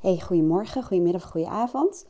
Hey, 0.00 0.20
goedemorgen, 0.20 0.82
goedemiddag, 0.82 1.30
goedenavond. 1.30 2.06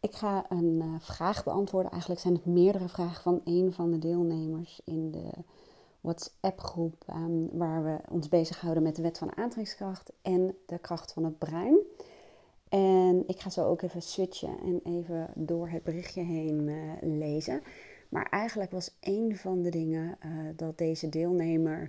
Ik 0.00 0.14
ga 0.14 0.44
een 0.48 0.80
uh, 0.82 0.94
vraag 0.98 1.44
beantwoorden. 1.44 1.90
Eigenlijk 1.90 2.20
zijn 2.20 2.34
het 2.34 2.46
meerdere 2.46 2.88
vragen 2.88 3.22
van 3.22 3.40
een 3.44 3.72
van 3.72 3.90
de 3.90 3.98
deelnemers 3.98 4.80
in 4.84 5.10
de 5.10 5.30
WhatsApp-groep 6.00 7.04
um, 7.10 7.48
waar 7.52 7.84
we 7.84 7.98
ons 8.10 8.28
bezighouden 8.28 8.82
met 8.82 8.96
de 8.96 9.02
wet 9.02 9.18
van 9.18 9.36
aantrekkingskracht 9.36 10.12
en 10.22 10.56
de 10.66 10.78
kracht 10.78 11.12
van 11.12 11.24
het 11.24 11.38
brein. 11.38 11.78
En 12.68 13.24
ik 13.26 13.40
ga 13.40 13.50
zo 13.50 13.68
ook 13.68 13.82
even 13.82 14.02
switchen 14.02 14.58
en 14.60 14.80
even 14.84 15.30
door 15.34 15.68
het 15.68 15.82
berichtje 15.82 16.22
heen 16.22 16.68
uh, 16.68 16.92
lezen. 17.00 17.62
Maar 18.08 18.26
eigenlijk 18.30 18.70
was 18.70 18.96
een 19.00 19.36
van 19.36 19.62
de 19.62 19.70
dingen 19.70 20.18
uh, 20.24 20.30
dat 20.56 20.78
deze 20.78 21.08
deelnemer 21.08 21.82
eh, 21.82 21.88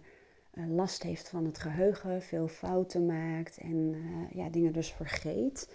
last 0.65 1.03
heeft 1.03 1.29
van 1.29 1.45
het 1.45 1.57
geheugen, 1.57 2.21
veel 2.21 2.47
fouten 2.47 3.05
maakt 3.05 3.57
en 3.57 3.93
uh, 3.93 4.31
ja, 4.31 4.49
dingen 4.49 4.73
dus 4.73 4.91
vergeet. 4.91 5.73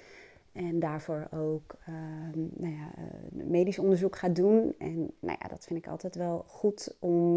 En 0.52 0.78
daarvoor 0.78 1.28
ook 1.30 1.76
uh, 1.88 1.94
nou 2.34 2.74
ja, 2.74 2.90
medisch 3.30 3.78
onderzoek 3.78 4.16
gaat 4.16 4.36
doen. 4.36 4.74
En 4.78 5.10
nou 5.18 5.38
ja, 5.40 5.48
dat 5.48 5.64
vind 5.64 5.78
ik 5.78 5.90
altijd 5.90 6.14
wel 6.14 6.44
goed 6.46 6.96
om 6.98 7.34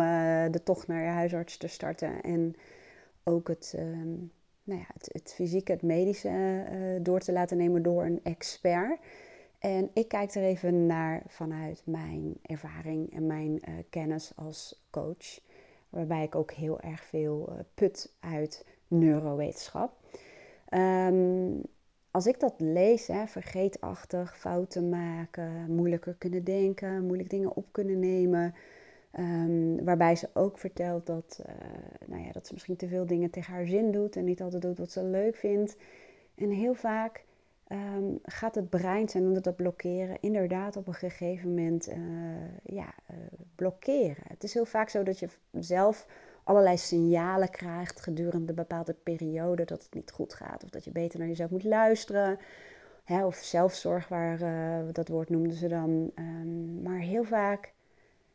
de 0.51 0.61
tocht 0.63 0.87
naar 0.87 1.03
je 1.03 1.09
huisarts 1.09 1.57
te 1.57 1.67
starten. 1.67 2.21
En 2.21 2.55
ook 3.23 3.47
het, 3.47 3.73
ehm, 3.77 4.13
nou 4.63 4.79
ja, 4.79 4.85
het, 4.93 5.09
het, 5.11 5.33
fysieke, 5.33 5.71
het 5.71 5.81
medische 5.81 6.63
door 7.01 7.19
te 7.19 7.31
laten 7.31 7.57
nemen 7.57 7.83
door 7.83 8.05
een 8.05 8.19
expert. 8.23 8.99
En 9.59 9.89
ik 9.93 10.07
kijk 10.07 10.33
er 10.33 10.43
even 10.43 10.85
naar 10.85 11.23
vanuit 11.27 11.81
mijn 11.85 12.33
ervaring 12.41 13.13
en 13.13 13.25
mijn 13.27 13.61
kennis 13.89 14.31
als 14.35 14.85
coach. 14.89 15.39
Waarbij 15.95 16.23
ik 16.23 16.35
ook 16.35 16.51
heel 16.51 16.79
erg 16.79 17.03
veel 17.03 17.49
uh, 17.49 17.59
put 17.73 18.13
uit 18.19 18.65
neurowetenschap. 18.87 19.91
Um, 20.69 21.61
als 22.11 22.27
ik 22.27 22.39
dat 22.39 22.53
lees, 22.57 23.07
hè, 23.07 23.27
vergeetachtig, 23.27 24.37
fouten 24.37 24.89
maken, 24.89 25.75
moeilijker 25.75 26.15
kunnen 26.17 26.43
denken, 26.43 27.05
moeilijk 27.05 27.29
dingen 27.29 27.55
op 27.55 27.65
kunnen 27.71 27.99
nemen. 27.99 28.53
Um, 29.19 29.83
waarbij 29.83 30.15
ze 30.15 30.29
ook 30.33 30.57
vertelt 30.57 31.05
dat, 31.05 31.43
uh, 31.47 31.55
nou 32.05 32.23
ja, 32.23 32.31
dat 32.31 32.47
ze 32.47 32.53
misschien 32.53 32.75
te 32.75 32.87
veel 32.87 33.05
dingen 33.05 33.29
tegen 33.29 33.53
haar 33.53 33.65
zin 33.65 33.91
doet 33.91 34.15
en 34.15 34.25
niet 34.25 34.41
altijd 34.41 34.61
doet 34.61 34.77
wat 34.77 34.91
ze 34.91 35.03
leuk 35.03 35.35
vindt. 35.35 35.77
En 36.35 36.49
heel 36.49 36.73
vaak 36.73 37.23
um, 37.71 38.19
gaat 38.23 38.55
het 38.55 38.69
brein, 38.69 39.09
zij 39.09 39.21
noemt 39.21 39.43
dat 39.43 39.55
blokkeren, 39.55 40.17
inderdaad 40.19 40.77
op 40.77 40.87
een 40.87 40.93
gegeven 40.93 41.49
moment 41.49 41.89
uh, 41.89 41.95
ja, 42.63 42.93
uh, 43.11 43.17
blokkeren. 43.55 44.23
Het 44.27 44.43
is 44.43 44.53
heel 44.53 44.65
vaak 44.65 44.89
zo 44.89 45.03
dat 45.03 45.19
je 45.19 45.27
zelf 45.51 46.07
allerlei 46.43 46.77
signalen 46.77 47.49
krijgt 47.49 48.01
gedurende 48.01 48.49
een 48.49 48.55
bepaalde 48.55 48.93
periode 48.93 49.65
dat 49.65 49.83
het 49.83 49.93
niet 49.93 50.11
goed 50.11 50.33
gaat. 50.33 50.63
Of 50.63 50.69
dat 50.69 50.83
je 50.83 50.91
beter 50.91 51.19
naar 51.19 51.27
jezelf 51.27 51.49
moet 51.49 51.63
luisteren. 51.63 52.39
Hè, 53.03 53.25
of 53.25 53.35
zelfzorg, 53.35 54.07
waar, 54.07 54.41
uh, 54.41 54.93
dat 54.93 55.07
woord 55.07 55.29
noemden 55.29 55.57
ze 55.57 55.67
dan. 55.67 56.11
Um, 56.15 56.81
maar 56.81 56.99
heel 56.99 57.23
vaak 57.23 57.73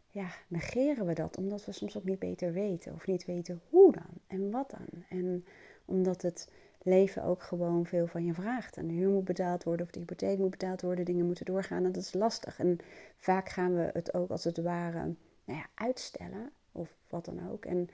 ja, 0.08 0.26
negeren 0.48 1.06
we 1.06 1.12
dat, 1.12 1.36
omdat 1.36 1.64
we 1.64 1.72
soms 1.72 1.96
ook 1.96 2.04
niet 2.04 2.18
beter 2.18 2.52
weten. 2.52 2.92
Of 2.94 3.06
niet 3.06 3.24
weten 3.24 3.60
hoe 3.68 3.92
dan 3.92 4.20
en 4.26 4.50
wat 4.50 4.70
dan. 4.70 5.04
En 5.08 5.44
omdat 5.84 6.22
het 6.22 6.52
leven 6.82 7.24
ook 7.24 7.42
gewoon 7.42 7.86
veel 7.86 8.06
van 8.06 8.24
je 8.24 8.34
vraagt. 8.34 8.76
En 8.76 8.86
de 8.86 8.94
huur 8.94 9.10
moet 9.10 9.24
betaald 9.24 9.64
worden 9.64 9.86
of 9.86 9.92
de 9.92 9.98
hypotheek 9.98 10.38
moet 10.38 10.50
betaald 10.50 10.82
worden, 10.82 11.04
dingen 11.04 11.26
moeten 11.26 11.44
doorgaan 11.44 11.84
en 11.84 11.92
dat 11.92 12.02
is 12.02 12.14
lastig. 12.14 12.58
En 12.58 12.78
vaak 13.16 13.48
gaan 13.48 13.74
we 13.74 13.90
het 13.92 14.14
ook 14.14 14.30
als 14.30 14.44
het 14.44 14.62
ware 14.62 15.14
nou 15.44 15.58
ja, 15.58 15.66
uitstellen 15.74 16.50
of 16.72 16.96
wat 17.08 17.24
dan 17.24 17.50
ook. 17.50 17.64
En 17.64 17.88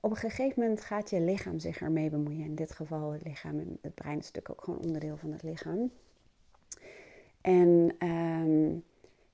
op 0.00 0.10
een 0.10 0.16
gegeven 0.16 0.62
moment 0.62 0.80
gaat 0.80 1.10
je 1.10 1.20
lichaam 1.20 1.58
zich 1.58 1.80
ermee 1.80 2.10
bemoeien. 2.10 2.44
In 2.44 2.54
dit 2.54 2.72
geval 2.72 3.12
het 3.12 3.24
lichaam 3.24 3.58
en 3.58 3.78
het 3.80 3.94
brein 3.94 4.18
is 4.18 4.24
natuurlijk 4.24 4.50
ook 4.50 4.64
gewoon 4.64 4.84
onderdeel 4.84 5.16
van 5.16 5.32
het 5.32 5.42
lichaam. 5.42 5.90
En 7.40 7.96
um, 8.08 8.84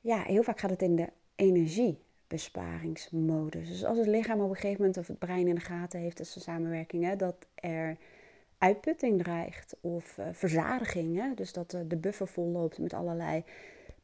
ja, 0.00 0.22
heel 0.22 0.42
vaak 0.42 0.58
gaat 0.58 0.70
het 0.70 0.82
in 0.82 0.96
de 0.96 1.08
energiebesparingsmodus. 1.34 3.68
Dus 3.68 3.84
als 3.84 3.98
het 3.98 4.06
lichaam 4.06 4.40
op 4.40 4.50
een 4.50 4.54
gegeven 4.54 4.80
moment 4.80 4.98
of 4.98 5.06
het 5.06 5.18
brein 5.18 5.48
in 5.48 5.54
de 5.54 5.60
gaten 5.60 6.00
heeft, 6.00 6.20
is 6.20 6.32
de 6.32 6.40
samenwerking, 6.40 7.04
hè, 7.04 7.16
dat 7.16 7.46
er 7.54 7.96
uitputting 8.60 9.22
dreigt 9.22 9.76
of 9.80 10.18
uh, 10.18 10.26
verzadiging. 10.32 11.16
Hè? 11.16 11.34
Dus 11.34 11.52
dat 11.52 11.72
uh, 11.74 11.80
de 11.86 11.96
buffer 11.96 12.28
vol 12.28 12.48
loopt 12.48 12.78
met 12.78 12.92
allerlei 12.92 13.44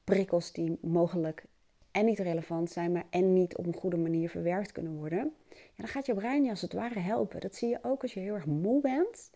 prikkels 0.05 0.53
die 0.53 0.79
mogelijk 0.81 1.45
en 1.91 2.05
niet 2.05 2.19
relevant 2.19 2.71
zijn, 2.71 2.93
maar 2.93 3.07
en 3.11 3.33
niet 3.33 3.57
op 3.57 3.67
een 3.67 3.75
goede 3.75 3.97
manier 3.97 4.31
verwerkt 4.31 4.73
kunnen 4.73 4.97
worden. 4.97 5.35
Dan 5.77 5.87
gaat 5.87 6.07
je 6.07 6.15
brein 6.15 6.45
je 6.45 6.51
als 6.51 6.61
het 6.61 6.73
ware 6.73 6.99
helpen. 6.99 7.41
Dat 7.41 7.55
zie 7.55 7.69
je 7.69 7.79
ook 7.83 8.03
als 8.03 8.15
je 8.15 8.21
heel 8.21 8.35
erg 8.35 8.47
moe 8.47 8.81
bent. 8.81 9.31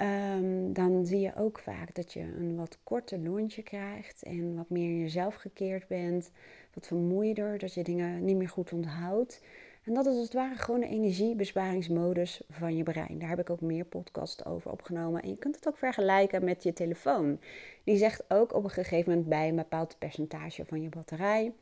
Um, 0.00 0.72
dan 0.72 1.06
zie 1.06 1.20
je 1.20 1.36
ook 1.36 1.58
vaak 1.58 1.94
dat 1.94 2.12
je 2.12 2.20
een 2.20 2.56
wat 2.56 2.78
korter 2.82 3.18
lontje 3.18 3.62
krijgt 3.62 4.22
en 4.22 4.56
wat 4.56 4.70
meer 4.70 4.88
in 4.88 4.98
jezelf 4.98 5.34
gekeerd 5.34 5.86
bent, 5.86 6.30
wat 6.74 6.86
vermoeider, 6.86 7.58
dat 7.58 7.74
je 7.74 7.82
dingen 7.82 8.24
niet 8.24 8.36
meer 8.36 8.48
goed 8.48 8.72
onthoudt. 8.72 9.42
En 9.84 9.94
dat 9.94 10.06
is 10.06 10.12
als 10.12 10.22
het 10.22 10.32
ware 10.32 10.56
gewoon 10.56 10.80
de 10.80 10.86
energiebesparingsmodus 10.86 12.40
van 12.50 12.76
je 12.76 12.82
brein. 12.82 13.18
Daar 13.18 13.28
heb 13.28 13.38
ik 13.38 13.50
ook 13.50 13.60
meer 13.60 13.84
podcasts 13.84 14.44
over 14.44 14.70
opgenomen. 14.70 15.22
En 15.22 15.28
je 15.28 15.36
kunt 15.36 15.54
het 15.54 15.68
ook 15.68 15.78
vergelijken 15.78 16.44
met 16.44 16.62
je 16.62 16.72
telefoon. 16.72 17.40
Die 17.84 17.96
zegt 17.96 18.24
ook 18.28 18.54
op 18.54 18.64
een 18.64 18.70
gegeven 18.70 19.10
moment 19.10 19.28
bij 19.28 19.48
een 19.48 19.56
bepaald 19.56 19.98
percentage 19.98 20.64
van 20.64 20.82
je 20.82 20.88
batterij. 20.88 21.54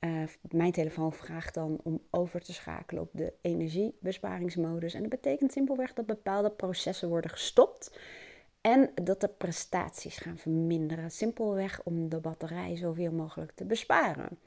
Uh, 0.00 0.22
mijn 0.50 0.72
telefoon 0.72 1.12
vraagt 1.12 1.54
dan 1.54 1.80
om 1.82 2.00
over 2.10 2.40
te 2.40 2.52
schakelen 2.52 3.02
op 3.02 3.10
de 3.12 3.32
energiebesparingsmodus. 3.40 4.94
En 4.94 5.00
dat 5.00 5.10
betekent 5.10 5.52
simpelweg 5.52 5.92
dat 5.92 6.06
bepaalde 6.06 6.50
processen 6.50 7.08
worden 7.08 7.30
gestopt. 7.30 7.98
En 8.60 8.90
dat 9.02 9.20
de 9.20 9.28
prestaties 9.28 10.16
gaan 10.16 10.38
verminderen. 10.38 11.10
Simpelweg 11.10 11.80
om 11.84 12.08
de 12.08 12.18
batterij 12.18 12.76
zoveel 12.76 13.12
mogelijk 13.12 13.52
te 13.54 13.64
besparen. 13.64 14.38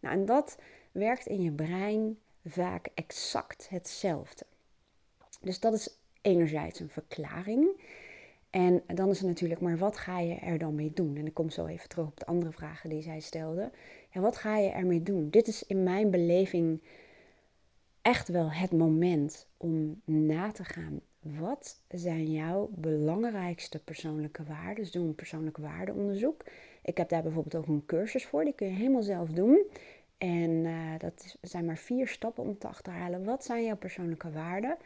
Nou, 0.00 0.14
en 0.14 0.26
dat 0.26 0.58
werkt 0.92 1.26
in 1.26 1.42
je 1.42 1.52
brein 1.52 2.18
vaak 2.50 2.88
exact 2.94 3.68
hetzelfde. 3.68 4.44
Dus 5.40 5.60
dat 5.60 5.72
is 5.72 5.98
enerzijds 6.22 6.80
een 6.80 6.90
verklaring. 6.90 7.68
En 8.50 8.82
dan 8.86 9.10
is 9.10 9.18
het 9.18 9.28
natuurlijk, 9.28 9.60
maar 9.60 9.78
wat 9.78 9.96
ga 9.96 10.18
je 10.18 10.34
er 10.34 10.58
dan 10.58 10.74
mee 10.74 10.92
doen? 10.94 11.16
En 11.16 11.26
ik 11.26 11.34
kom 11.34 11.50
zo 11.50 11.66
even 11.66 11.88
terug 11.88 12.06
op 12.06 12.18
de 12.18 12.26
andere 12.26 12.52
vragen 12.52 12.90
die 12.90 13.02
zij 13.02 13.20
stelde. 13.20 13.70
Ja, 14.10 14.20
wat 14.20 14.36
ga 14.36 14.56
je 14.56 14.68
ermee 14.68 15.02
doen? 15.02 15.30
Dit 15.30 15.48
is 15.48 15.62
in 15.62 15.82
mijn 15.82 16.10
beleving 16.10 16.82
echt 18.02 18.28
wel 18.28 18.50
het 18.50 18.72
moment 18.72 19.46
om 19.56 20.00
na 20.04 20.52
te 20.52 20.64
gaan. 20.64 21.00
Wat 21.20 21.80
zijn 21.88 22.32
jouw 22.32 22.68
belangrijkste 22.72 23.78
persoonlijke 23.78 24.44
waarden? 24.44 24.74
Dus 24.74 24.90
doe 24.90 25.06
een 25.06 25.14
persoonlijk 25.14 25.56
waardeonderzoek. 25.56 26.44
Ik 26.82 26.96
heb 26.96 27.08
daar 27.08 27.22
bijvoorbeeld 27.22 27.54
ook 27.54 27.66
een 27.66 27.86
cursus 27.86 28.26
voor, 28.26 28.44
die 28.44 28.54
kun 28.54 28.66
je 28.66 28.72
helemaal 28.72 29.02
zelf 29.02 29.28
doen. 29.28 29.66
En 30.18 30.50
uh, 30.50 30.98
dat 30.98 31.36
zijn 31.40 31.64
maar 31.64 31.76
vier 31.76 32.08
stappen 32.08 32.44
om 32.44 32.58
te 32.58 32.68
achterhalen. 32.68 33.24
Wat 33.24 33.44
zijn 33.44 33.64
jouw 33.64 33.76
persoonlijke 33.76 34.30
waarden? 34.30 34.76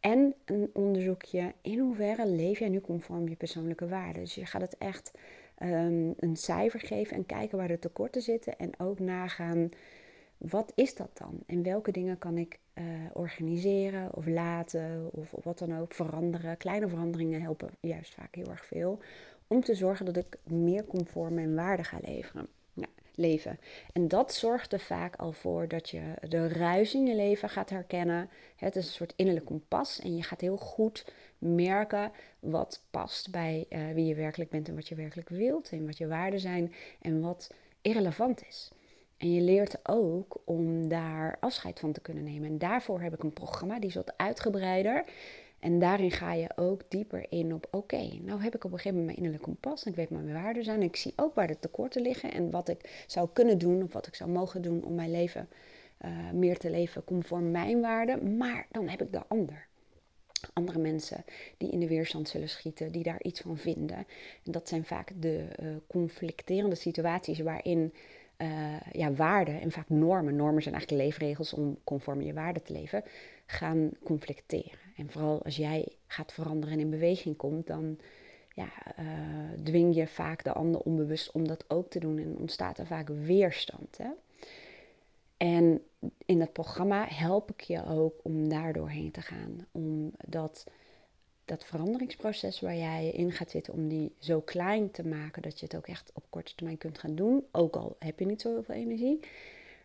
En 0.00 0.34
een 0.44 0.70
onderzoekje 0.72 1.52
in 1.62 1.78
hoeverre 1.78 2.26
leef 2.26 2.58
jij 2.58 2.68
nu 2.68 2.80
conform 2.80 3.28
je 3.28 3.36
persoonlijke 3.36 3.88
waarden. 3.88 4.22
Dus 4.22 4.34
je 4.34 4.46
gaat 4.46 4.60
het 4.60 4.78
echt 4.78 5.12
um, 5.62 6.14
een 6.16 6.36
cijfer 6.36 6.80
geven 6.80 7.16
en 7.16 7.26
kijken 7.26 7.58
waar 7.58 7.68
de 7.68 7.78
tekorten 7.78 8.22
zitten. 8.22 8.58
En 8.58 8.78
ook 8.78 8.98
nagaan, 8.98 9.70
wat 10.36 10.72
is 10.74 10.94
dat 10.94 11.10
dan? 11.18 11.38
En 11.46 11.62
welke 11.62 11.92
dingen 11.92 12.18
kan 12.18 12.38
ik 12.38 12.58
uh, 12.74 12.84
organiseren 13.12 14.14
of 14.14 14.26
laten 14.26 15.08
of, 15.12 15.32
of 15.32 15.44
wat 15.44 15.58
dan 15.58 15.78
ook 15.78 15.94
veranderen? 15.94 16.56
Kleine 16.56 16.88
veranderingen 16.88 17.42
helpen 17.42 17.70
juist 17.80 18.14
vaak 18.14 18.34
heel 18.34 18.50
erg 18.50 18.66
veel. 18.66 18.98
Om 19.46 19.60
te 19.60 19.74
zorgen 19.74 20.04
dat 20.04 20.16
ik 20.16 20.38
meer 20.44 20.84
conform 20.84 21.34
mijn 21.34 21.54
waarden 21.54 21.84
ga 21.84 21.98
leveren 22.02 22.48
leven. 23.16 23.58
En 23.92 24.08
dat 24.08 24.34
zorgt 24.34 24.72
er 24.72 24.80
vaak 24.80 25.16
al 25.16 25.32
voor 25.32 25.68
dat 25.68 25.90
je 25.90 26.00
de 26.28 26.48
ruis 26.48 26.94
in 26.94 27.06
je 27.06 27.14
leven 27.14 27.48
gaat 27.48 27.70
herkennen. 27.70 28.30
Het 28.56 28.76
is 28.76 28.86
een 28.86 28.92
soort 28.92 29.12
innerlijk 29.16 29.46
kompas 29.46 30.00
en 30.00 30.16
je 30.16 30.22
gaat 30.22 30.40
heel 30.40 30.56
goed 30.56 31.12
merken 31.38 32.12
wat 32.40 32.82
past 32.90 33.30
bij 33.30 33.66
uh, 33.68 33.90
wie 33.94 34.06
je 34.06 34.14
werkelijk 34.14 34.50
bent 34.50 34.68
en 34.68 34.74
wat 34.74 34.88
je 34.88 34.94
werkelijk 34.94 35.28
wilt 35.28 35.70
en 35.70 35.86
wat 35.86 35.98
je 35.98 36.06
waarden 36.06 36.40
zijn 36.40 36.74
en 37.00 37.20
wat 37.20 37.50
irrelevant 37.82 38.46
is. 38.48 38.70
En 39.16 39.32
je 39.32 39.40
leert 39.40 39.88
ook 39.88 40.40
om 40.44 40.88
daar 40.88 41.36
afscheid 41.40 41.80
van 41.80 41.92
te 41.92 42.00
kunnen 42.00 42.24
nemen. 42.24 42.48
En 42.48 42.58
daarvoor 42.58 43.00
heb 43.00 43.14
ik 43.14 43.22
een 43.22 43.32
programma, 43.32 43.78
die 43.78 43.88
is 43.88 43.94
wat 43.94 44.16
uitgebreider. 44.16 45.04
En 45.66 45.78
daarin 45.78 46.10
ga 46.10 46.32
je 46.32 46.48
ook 46.56 46.82
dieper 46.88 47.26
in 47.28 47.54
op, 47.54 47.66
oké, 47.70 48.08
nou 48.22 48.42
heb 48.42 48.54
ik 48.54 48.64
op 48.64 48.72
een 48.72 48.78
gegeven 48.78 48.98
moment 48.98 49.06
mijn 49.06 49.16
innerlijke 49.16 49.46
kompas 49.46 49.84
en 49.84 49.90
ik 49.90 49.96
weet 49.96 50.10
wat 50.10 50.22
mijn 50.22 50.42
waarden 50.42 50.64
zijn. 50.64 50.80
En 50.80 50.86
ik 50.86 50.96
zie 50.96 51.12
ook 51.16 51.34
waar 51.34 51.46
de 51.46 51.58
tekorten 51.58 52.02
liggen 52.02 52.32
en 52.32 52.50
wat 52.50 52.68
ik 52.68 53.04
zou 53.06 53.28
kunnen 53.32 53.58
doen 53.58 53.82
of 53.82 53.92
wat 53.92 54.06
ik 54.06 54.14
zou 54.14 54.30
mogen 54.30 54.62
doen 54.62 54.84
om 54.84 54.94
mijn 54.94 55.10
leven 55.10 55.48
uh, 56.04 56.30
meer 56.32 56.58
te 56.58 56.70
leven 56.70 57.04
conform 57.04 57.50
mijn 57.50 57.80
waarden. 57.80 58.36
Maar 58.36 58.66
dan 58.70 58.88
heb 58.88 59.02
ik 59.02 59.12
de 59.12 59.26
ander. 59.28 59.66
Andere 60.52 60.78
mensen 60.78 61.24
die 61.56 61.70
in 61.70 61.80
de 61.80 61.88
weerstand 61.88 62.28
zullen 62.28 62.48
schieten, 62.48 62.92
die 62.92 63.02
daar 63.02 63.22
iets 63.22 63.40
van 63.40 63.56
vinden. 63.56 64.06
En 64.44 64.52
dat 64.52 64.68
zijn 64.68 64.84
vaak 64.84 65.12
de 65.20 65.46
uh, 65.62 65.68
conflicterende 65.86 66.76
situaties 66.76 67.38
waarin 67.38 67.94
uh, 68.38 68.80
ja, 68.92 69.12
waarden 69.12 69.60
en 69.60 69.70
vaak 69.70 69.88
normen, 69.88 70.36
normen 70.36 70.62
zijn 70.62 70.74
eigenlijk 70.74 71.04
leefregels 71.04 71.52
om 71.52 71.78
conform 71.84 72.22
je 72.22 72.32
waarden 72.32 72.62
te 72.62 72.72
leven, 72.72 73.04
gaan 73.46 73.90
conflicteren. 74.04 74.85
En 74.96 75.10
vooral 75.10 75.42
als 75.42 75.56
jij 75.56 75.88
gaat 76.06 76.32
veranderen 76.32 76.74
en 76.74 76.80
in 76.80 76.90
beweging 76.90 77.36
komt, 77.36 77.66
dan 77.66 77.98
ja, 78.54 78.68
uh, 79.00 79.62
dwing 79.62 79.94
je 79.94 80.06
vaak 80.06 80.44
de 80.44 80.52
ander 80.52 80.80
onbewust 80.80 81.32
om 81.32 81.48
dat 81.48 81.64
ook 81.70 81.90
te 81.90 81.98
doen 81.98 82.18
en 82.18 82.36
ontstaat 82.38 82.78
er 82.78 82.86
vaak 82.86 83.08
weerstand. 83.08 83.98
Hè? 83.98 84.08
En 85.36 85.82
in 86.26 86.38
dat 86.38 86.52
programma 86.52 87.06
help 87.08 87.50
ik 87.50 87.60
je 87.60 87.86
ook 87.86 88.20
om 88.22 88.48
daar 88.48 88.72
doorheen 88.72 89.10
te 89.10 89.20
gaan. 89.20 89.66
Om 89.70 90.12
dat, 90.26 90.66
dat 91.44 91.64
veranderingsproces 91.64 92.60
waar 92.60 92.76
jij 92.76 93.10
in 93.10 93.32
gaat 93.32 93.50
zitten, 93.50 93.72
om 93.72 93.88
die 93.88 94.14
zo 94.18 94.40
klein 94.40 94.90
te 94.90 95.06
maken 95.06 95.42
dat 95.42 95.60
je 95.60 95.66
het 95.66 95.76
ook 95.76 95.86
echt 95.86 96.10
op 96.14 96.24
korte 96.30 96.54
termijn 96.54 96.78
kunt 96.78 96.98
gaan 96.98 97.14
doen. 97.14 97.46
Ook 97.52 97.76
al 97.76 97.96
heb 97.98 98.18
je 98.18 98.26
niet 98.26 98.40
zo 98.40 98.52
heel 98.52 98.62
veel 98.62 98.74
energie. 98.74 99.20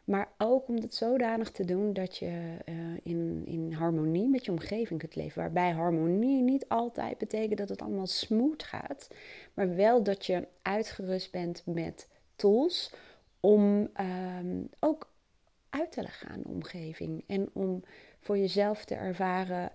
Maar 0.03 0.31
ook 0.37 0.67
om 0.67 0.75
het 0.75 0.95
zodanig 0.95 1.51
te 1.51 1.65
doen 1.65 1.93
dat 1.93 2.17
je 2.17 2.57
uh, 2.65 2.75
in, 3.03 3.41
in 3.45 3.71
harmonie 3.73 4.29
met 4.29 4.45
je 4.45 4.51
omgeving 4.51 4.99
kunt 4.99 5.15
leven. 5.15 5.41
Waarbij 5.41 5.71
harmonie 5.71 6.41
niet 6.41 6.67
altijd 6.67 7.17
betekent 7.17 7.57
dat 7.57 7.69
het 7.69 7.81
allemaal 7.81 8.07
smooth 8.07 8.63
gaat. 8.63 9.07
Maar 9.53 9.75
wel 9.75 10.03
dat 10.03 10.25
je 10.25 10.47
uitgerust 10.61 11.31
bent 11.31 11.63
met 11.65 12.07
tools 12.35 12.93
om 13.39 13.89
um, 14.39 14.69
ook 14.79 15.11
uit 15.69 15.91
te 15.91 16.01
leggen 16.01 16.29
aan 16.29 16.41
de 16.41 16.49
omgeving. 16.49 17.23
En 17.27 17.49
om 17.53 17.83
voor 18.19 18.37
jezelf 18.37 18.85
te 18.85 18.95
ervaren. 18.95 19.71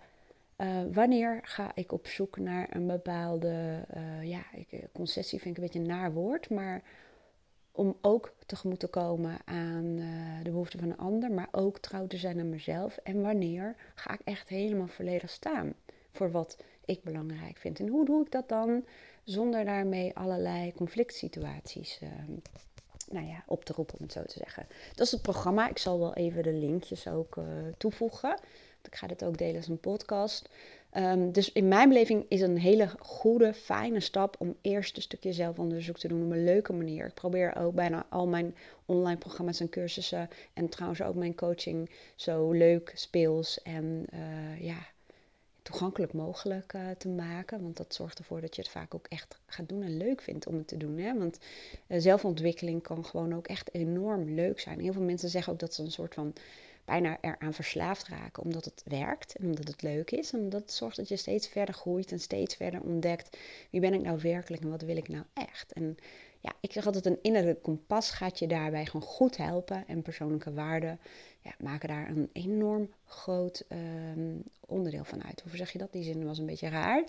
Uh, 0.57 0.83
wanneer 0.93 1.41
ga 1.43 1.71
ik 1.75 1.93
op 1.93 2.07
zoek 2.07 2.39
naar 2.39 2.77
een 2.77 2.87
bepaalde, 2.87 3.85
uh, 3.97 4.29
ja, 4.29 4.43
ik, 4.53 4.89
concessie 4.93 5.41
vind 5.41 5.57
ik 5.57 5.63
een 5.63 5.69
beetje 5.69 5.79
een 5.79 5.97
naar 5.97 6.13
woord, 6.13 6.51
maar 6.51 6.83
om 7.77 7.97
ook 8.01 8.35
tegemoet 8.47 8.81
te 8.81 8.87
komen 8.87 9.39
aan 9.45 9.85
uh, 9.85 10.07
de 10.43 10.51
behoeften 10.51 10.79
van 10.79 10.91
een 10.91 10.99
ander, 10.99 11.31
maar 11.31 11.49
ook 11.51 11.79
trouw 11.79 12.07
te 12.07 12.17
zijn 12.17 12.39
aan 12.39 12.49
mezelf. 12.49 12.97
En 12.97 13.23
wanneer 13.23 13.77
ga 13.95 14.13
ik 14.13 14.21
echt 14.25 14.49
helemaal 14.49 14.89
volledig 14.89 15.31
staan 15.31 15.75
voor 16.13 16.31
wat 16.31 16.57
ik 16.85 17.03
belangrijk 17.03 17.57
vind. 17.57 17.81
En 17.81 17.89
hoe 17.89 18.05
doe 18.05 18.25
ik 18.25 18.31
dat 18.31 18.49
dan 18.49 18.85
zonder 19.25 19.65
daarmee 19.65 20.17
allerlei 20.17 20.73
conflict 20.73 21.15
situaties 21.15 22.01
uh, 22.03 22.09
nou 23.11 23.27
ja, 23.27 23.43
op 23.47 23.65
te 23.65 23.73
roepen, 23.73 23.99
om 23.99 24.03
het 24.03 24.13
zo 24.13 24.23
te 24.23 24.39
zeggen. 24.39 24.67
Dat 24.95 25.07
is 25.07 25.13
het 25.13 25.23
programma. 25.23 25.69
Ik 25.69 25.79
zal 25.79 25.99
wel 25.99 26.15
even 26.15 26.43
de 26.43 26.53
linkjes 26.53 27.09
ook 27.09 27.37
uh, 27.37 27.45
toevoegen. 27.77 28.39
Ik 28.83 28.95
ga 28.95 29.07
dit 29.07 29.25
ook 29.25 29.39
delen 29.39 29.57
als 29.57 29.69
een 29.69 29.81
podcast. 29.81 30.49
Um, 30.99 31.33
dus 31.33 31.53
in 31.53 31.69
mijn 31.69 31.89
beleving 31.89 32.25
is 32.29 32.41
een 32.41 32.59
hele 32.59 32.89
goede, 32.99 33.55
fijne 33.55 34.01
stap 34.01 34.37
om 34.39 34.57
eerst 34.61 34.97
een 34.97 35.03
stukje 35.03 35.33
zelfonderzoek 35.33 35.99
te 35.99 36.09
doen 36.09 36.25
op 36.25 36.31
een 36.31 36.45
leuke 36.45 36.73
manier. 36.73 37.07
Ik 37.07 37.15
probeer 37.15 37.57
ook 37.57 37.75
bijna 37.75 38.07
al 38.11 38.27
mijn 38.27 38.55
online 38.85 39.19
programma's 39.19 39.61
en 39.61 39.69
cursussen 39.69 40.29
en 40.53 40.69
trouwens 40.69 41.03
ook 41.03 41.15
mijn 41.15 41.35
coaching 41.35 41.91
zo 42.15 42.53
leuk, 42.53 42.93
speels 42.95 43.63
en 43.63 44.07
uh, 44.15 44.63
ja, 44.63 44.87
toegankelijk 45.63 46.13
mogelijk 46.13 46.73
uh, 46.73 46.91
te 46.99 47.09
maken. 47.09 47.63
Want 47.63 47.77
dat 47.77 47.95
zorgt 47.95 48.19
ervoor 48.19 48.41
dat 48.41 48.57
je 48.57 48.63
het 48.63 48.71
vaak 48.71 48.95
ook 48.95 49.07
echt 49.09 49.39
gaat 49.47 49.69
doen 49.69 49.83
en 49.83 49.97
leuk 49.97 50.21
vindt 50.21 50.47
om 50.47 50.57
het 50.57 50.69
te 50.69 50.77
doen. 50.77 50.99
Hè? 50.99 51.19
Want 51.19 51.39
uh, 51.87 52.01
zelfontwikkeling 52.01 52.83
kan 52.83 53.05
gewoon 53.05 53.35
ook 53.35 53.47
echt 53.47 53.75
enorm 53.75 54.35
leuk 54.35 54.61
zijn. 54.61 54.81
Heel 54.81 54.93
veel 54.93 55.03
mensen 55.03 55.29
zeggen 55.29 55.53
ook 55.53 55.59
dat 55.59 55.75
ze 55.75 55.83
een 55.83 55.91
soort 55.91 56.15
van 56.15 56.33
bijna 56.87 57.19
eraan 57.21 57.55
verslaafd 57.55 58.09
raken, 58.09 58.43
omdat 58.43 58.65
het 58.65 58.83
werkt 58.85 59.37
en 59.37 59.45
omdat 59.45 59.69
het 59.69 59.83
leuk 59.83 60.11
is. 60.11 60.33
En 60.33 60.51
het 60.51 60.73
zorgt 60.73 60.97
dat 60.97 61.09
je 61.09 61.17
steeds 61.17 61.49
verder 61.49 61.75
groeit 61.75 62.13
en 62.13 62.21
steeds 62.21 62.55
verder 62.55 62.81
ontdekt 62.81 63.37
wie 63.71 63.81
ben 63.81 63.95
ik 63.95 64.03
nou 64.03 64.19
werkelijk 64.23 64.63
en 64.63 64.71
wat 64.71 64.83
wil 64.83 64.97
ik 64.97 65.09
nou 65.09 65.25
echt. 65.35 65.73
En 65.73 65.97
ja, 66.41 66.53
ik 66.61 66.73
zeg 66.73 66.87
altijd 66.87 67.07
een 67.07 67.19
innerlijk 67.23 67.63
kompas 67.63 68.11
gaat 68.11 68.39
je 68.39 68.47
daarbij 68.47 68.87
gewoon 68.87 69.07
goed 69.07 69.37
helpen. 69.37 69.85
En 69.87 70.03
persoonlijke 70.03 70.53
waarden 70.53 71.01
ja, 71.41 71.55
maken 71.59 71.89
daar 71.89 72.09
een 72.09 72.31
enorm 72.33 72.91
groot 73.05 73.65
um, 73.69 74.43
onderdeel 74.61 75.05
van 75.05 75.25
uit. 75.25 75.41
Hoe 75.41 75.57
zeg 75.57 75.73
je 75.73 75.79
dat? 75.79 75.93
Die 75.93 76.03
zin 76.03 76.27
was 76.27 76.39
een 76.39 76.47
beetje 76.47 76.69
raar. 76.69 77.05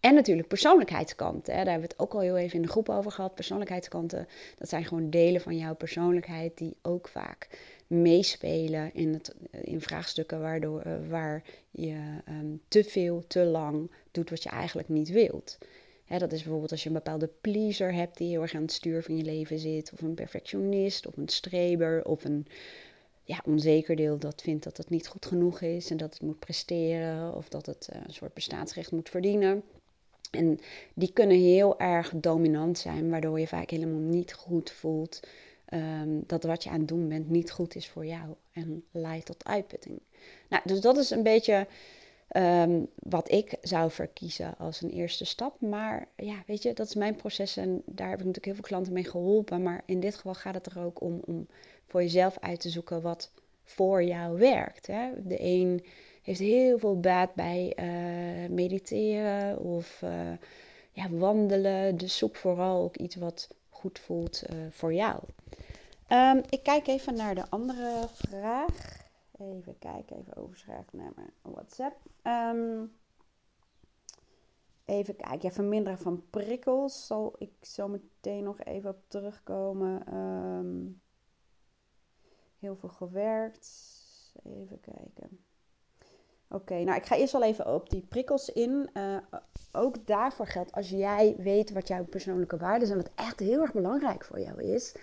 En 0.00 0.14
natuurlijk 0.14 0.48
persoonlijkheidskanten. 0.48 1.54
Daar 1.54 1.56
hebben 1.56 1.88
we 1.88 1.94
het 1.94 1.98
ook 1.98 2.14
al 2.14 2.20
heel 2.20 2.36
even 2.36 2.56
in 2.56 2.62
de 2.62 2.68
groep 2.68 2.88
over 2.88 3.10
gehad. 3.10 3.34
Persoonlijkheidskanten, 3.34 4.28
dat 4.56 4.68
zijn 4.68 4.84
gewoon 4.84 5.10
delen 5.10 5.40
van 5.40 5.56
jouw 5.56 5.74
persoonlijkheid 5.74 6.58
die 6.58 6.76
ook 6.82 7.08
vaak 7.08 7.48
meespelen 7.86 8.94
in, 8.94 9.12
het, 9.12 9.34
in 9.50 9.80
vraagstukken 9.80 10.40
waardoor, 10.40 10.86
uh, 10.86 11.08
waar 11.08 11.44
je 11.70 11.96
um, 12.28 12.60
te 12.68 12.84
veel, 12.84 13.24
te 13.26 13.44
lang 13.44 13.90
doet 14.10 14.30
wat 14.30 14.42
je 14.42 14.48
eigenlijk 14.48 14.88
niet 14.88 15.08
wilt. 15.08 15.58
Hè, 16.04 16.18
dat 16.18 16.32
is 16.32 16.40
bijvoorbeeld 16.42 16.70
als 16.70 16.82
je 16.82 16.88
een 16.88 16.94
bepaalde 16.94 17.30
pleaser 17.40 17.94
hebt 17.94 18.16
die 18.16 18.28
heel 18.28 18.42
erg 18.42 18.54
aan 18.54 18.62
het 18.62 18.72
stuur 18.72 19.02
van 19.02 19.16
je 19.16 19.24
leven 19.24 19.58
zit, 19.58 19.92
of 19.92 20.02
een 20.02 20.14
perfectionist, 20.14 21.06
of 21.06 21.16
een 21.16 21.28
streber, 21.28 22.04
of 22.04 22.24
een 22.24 22.46
ja, 23.24 23.40
onzeker 23.44 23.96
deel 23.96 24.18
dat 24.18 24.42
vindt 24.42 24.64
dat 24.64 24.76
het 24.76 24.90
niet 24.90 25.08
goed 25.08 25.26
genoeg 25.26 25.60
is 25.60 25.90
en 25.90 25.96
dat 25.96 26.12
het 26.12 26.22
moet 26.22 26.38
presteren, 26.38 27.34
of 27.34 27.48
dat 27.48 27.66
het 27.66 27.88
uh, 27.92 28.00
een 28.06 28.12
soort 28.12 28.34
bestaansrecht 28.34 28.92
moet 28.92 29.08
verdienen. 29.08 29.62
En 30.30 30.58
die 30.94 31.12
kunnen 31.12 31.36
heel 31.36 31.78
erg 31.78 32.12
dominant 32.14 32.78
zijn, 32.78 33.10
waardoor 33.10 33.40
je 33.40 33.46
vaak 33.46 33.70
helemaal 33.70 34.00
niet 34.00 34.32
goed 34.32 34.70
voelt 34.70 35.20
um, 35.74 36.22
dat 36.26 36.42
wat 36.42 36.64
je 36.64 36.70
aan 36.70 36.78
het 36.78 36.88
doen 36.88 37.08
bent 37.08 37.28
niet 37.28 37.50
goed 37.50 37.74
is 37.74 37.88
voor 37.88 38.06
jou 38.06 38.34
en 38.52 38.84
leidt 38.90 39.26
tot 39.26 39.44
uitputting. 39.44 40.00
Nou, 40.48 40.62
dus 40.66 40.80
dat 40.80 40.96
is 40.96 41.10
een 41.10 41.22
beetje 41.22 41.66
um, 42.36 42.88
wat 42.94 43.32
ik 43.32 43.56
zou 43.62 43.90
verkiezen 43.90 44.58
als 44.58 44.82
een 44.82 44.90
eerste 44.90 45.24
stap. 45.24 45.60
Maar 45.60 46.08
ja, 46.16 46.42
weet 46.46 46.62
je, 46.62 46.72
dat 46.72 46.86
is 46.86 46.94
mijn 46.94 47.16
proces 47.16 47.56
en 47.56 47.82
daar 47.86 48.08
heb 48.08 48.18
ik 48.18 48.26
natuurlijk 48.26 48.44
heel 48.44 48.54
veel 48.54 48.64
klanten 48.64 48.92
mee 48.92 49.04
geholpen. 49.04 49.62
Maar 49.62 49.82
in 49.86 50.00
dit 50.00 50.14
geval 50.14 50.34
gaat 50.34 50.54
het 50.54 50.66
er 50.66 50.84
ook 50.84 51.00
om, 51.00 51.20
om 51.24 51.46
voor 51.86 52.02
jezelf 52.02 52.38
uit 52.40 52.60
te 52.60 52.68
zoeken 52.68 53.02
wat 53.02 53.30
voor 53.64 54.02
jou 54.02 54.38
werkt. 54.38 54.86
Hè? 54.86 55.10
De 55.24 55.36
een 55.40 55.84
heeft 56.28 56.40
heel 56.40 56.78
veel 56.78 57.00
baat 57.00 57.34
bij 57.34 57.72
uh, 57.76 58.50
mediteren 58.50 59.58
of 59.58 60.02
uh, 60.02 60.32
ja, 60.92 61.10
wandelen. 61.10 61.96
Dus 61.96 62.16
zoek 62.16 62.36
vooral 62.36 62.82
ook 62.82 62.96
iets 62.96 63.16
wat 63.16 63.48
goed 63.68 63.98
voelt 63.98 64.42
uh, 64.52 64.66
voor 64.70 64.92
jou. 64.94 65.22
Um, 66.12 66.42
ik 66.48 66.62
kijk 66.62 66.86
even 66.86 67.14
naar 67.14 67.34
de 67.34 67.50
andere 67.50 68.08
vraag. 68.12 69.06
Even 69.38 69.78
kijken, 69.78 70.16
even 70.16 70.36
overschakelen 70.36 71.04
naar 71.04 71.12
mijn 71.16 71.54
WhatsApp. 71.54 71.96
Um, 72.22 72.92
even 74.84 75.16
kijken, 75.16 75.48
ja, 75.48 75.50
verminderen 75.50 75.98
van 75.98 76.24
prikkels 76.30 77.06
zal 77.06 77.34
ik 77.38 77.52
zo 77.60 77.88
meteen 77.88 78.44
nog 78.44 78.60
even 78.60 78.90
op 78.90 79.02
terugkomen. 79.06 80.14
Um, 80.16 81.00
heel 82.58 82.76
veel 82.76 82.88
gewerkt. 82.88 83.96
Even 84.44 84.80
kijken. 84.80 85.47
Oké, 86.50 86.74
nou 86.74 86.96
ik 86.98 87.06
ga 87.06 87.16
eerst 87.16 87.32
wel 87.32 87.42
even 87.42 87.74
op 87.74 87.90
die 87.90 88.06
prikkels 88.08 88.48
in. 88.48 88.90
Uh, 88.94 89.16
ook 89.72 90.06
daarvoor 90.06 90.46
geldt, 90.46 90.72
als 90.72 90.90
jij 90.90 91.34
weet 91.38 91.72
wat 91.72 91.88
jouw 91.88 92.04
persoonlijke 92.04 92.56
waarden 92.56 92.86
zijn, 92.86 92.98
wat 92.98 93.10
echt 93.14 93.40
heel 93.40 93.60
erg 93.60 93.72
belangrijk 93.72 94.24
voor 94.24 94.40
jou 94.40 94.62
is, 94.62 94.94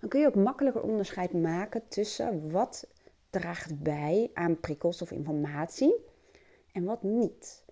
dan 0.00 0.08
kun 0.08 0.20
je 0.20 0.26
ook 0.26 0.34
makkelijker 0.34 0.82
onderscheid 0.82 1.32
maken 1.32 1.82
tussen 1.88 2.50
wat 2.50 2.86
draagt 3.30 3.82
bij 3.82 4.30
aan 4.34 4.60
prikkels 4.60 5.02
of 5.02 5.10
informatie 5.10 5.94
en 6.72 6.84
wat 6.84 7.02
niet. 7.02 7.64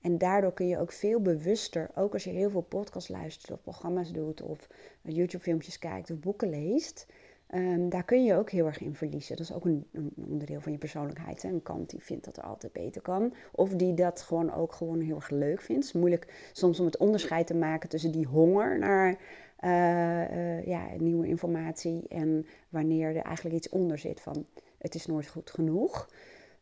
En 0.00 0.18
daardoor 0.18 0.52
kun 0.52 0.66
je 0.66 0.78
ook 0.78 0.92
veel 0.92 1.20
bewuster, 1.20 1.90
ook 1.94 2.12
als 2.12 2.24
je 2.24 2.30
heel 2.30 2.50
veel 2.50 2.60
podcasts 2.60 3.08
luistert 3.08 3.52
of 3.52 3.62
programma's 3.62 4.12
doet 4.12 4.42
of 4.42 4.68
YouTube-filmpjes 5.02 5.78
kijkt 5.78 6.10
of 6.10 6.18
boeken 6.18 6.50
leest, 6.50 7.06
Um, 7.54 7.88
daar 7.88 8.04
kun 8.04 8.24
je 8.24 8.34
ook 8.34 8.50
heel 8.50 8.66
erg 8.66 8.80
in 8.80 8.94
verliezen. 8.94 9.36
Dat 9.36 9.46
is 9.46 9.54
ook 9.54 9.64
een, 9.64 9.86
onderdeel 10.14 10.60
van 10.60 10.72
je 10.72 10.78
persoonlijkheid. 10.78 11.42
Hè? 11.42 11.48
Een 11.48 11.62
kant 11.62 11.90
die 11.90 12.02
vindt 12.02 12.24
dat 12.24 12.36
er 12.36 12.42
altijd 12.42 12.72
beter 12.72 13.02
kan. 13.02 13.34
Of 13.52 13.70
die 13.70 13.94
dat 13.94 14.20
gewoon 14.20 14.52
ook 14.52 14.72
gewoon 14.72 15.00
heel 15.00 15.16
erg 15.16 15.30
leuk 15.30 15.60
vindt. 15.60 15.84
Het 15.84 15.94
is 15.94 16.00
moeilijk 16.00 16.50
soms 16.52 16.80
om 16.80 16.86
het 16.86 16.96
onderscheid 16.96 17.46
te 17.46 17.54
maken 17.54 17.88
tussen 17.88 18.12
die 18.12 18.26
honger 18.26 18.78
naar 18.78 19.18
uh, 19.60 20.36
uh, 20.36 20.66
ja, 20.66 20.86
nieuwe 20.98 21.26
informatie 21.26 22.08
en 22.08 22.46
wanneer 22.68 23.16
er 23.16 23.22
eigenlijk 23.22 23.56
iets 23.56 23.68
onder 23.68 23.98
zit 23.98 24.20
van 24.20 24.46
het 24.78 24.94
is 24.94 25.06
nooit 25.06 25.28
goed 25.28 25.50
genoeg. 25.50 26.08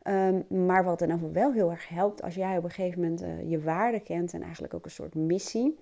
Um, 0.02 0.64
maar 0.66 0.84
wat 0.84 1.00
er 1.00 1.08
dan 1.08 1.32
wel 1.32 1.52
heel 1.52 1.70
erg 1.70 1.88
helpt 1.88 2.22
als 2.22 2.34
jij 2.34 2.56
op 2.56 2.64
een 2.64 2.70
gegeven 2.70 3.00
moment 3.00 3.22
uh, 3.22 3.50
je 3.50 3.60
waarde 3.60 4.00
kent 4.00 4.32
en 4.32 4.42
eigenlijk 4.42 4.74
ook 4.74 4.84
een 4.84 4.90
soort 4.90 5.14
missie, 5.14 5.78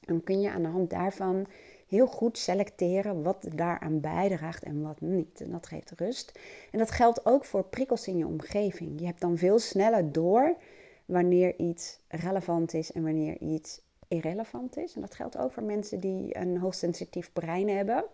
dan 0.00 0.22
kun 0.22 0.40
je 0.40 0.50
aan 0.50 0.62
de 0.62 0.68
hand 0.68 0.90
daarvan 0.90 1.46
heel 1.88 2.06
goed 2.06 2.38
selecteren 2.38 3.22
wat 3.22 3.46
daaraan 3.54 4.00
bijdraagt 4.00 4.62
en 4.62 4.82
wat 4.82 5.00
niet. 5.00 5.40
En 5.40 5.50
dat 5.50 5.66
geeft 5.66 5.90
rust. 5.90 6.38
En 6.70 6.78
dat 6.78 6.90
geldt 6.90 7.26
ook 7.26 7.44
voor 7.44 7.64
prikkels 7.64 8.08
in 8.08 8.16
je 8.16 8.26
omgeving. 8.26 9.00
Je 9.00 9.06
hebt 9.06 9.20
dan 9.20 9.38
veel 9.38 9.58
sneller 9.58 10.12
door 10.12 10.56
wanneer 11.04 11.58
iets 11.58 11.98
relevant 12.08 12.74
is 12.74 12.92
en 12.92 13.02
wanneer 13.02 13.40
iets 13.40 13.80
irrelevant 14.08 14.76
is. 14.76 14.94
En 14.94 15.00
dat 15.00 15.14
geldt 15.14 15.38
ook 15.38 15.52
voor 15.52 15.62
mensen 15.62 16.00
die 16.00 16.36
een 16.38 16.58
hoogsensitief 16.58 17.32
brein 17.32 17.68
hebben. 17.68 18.04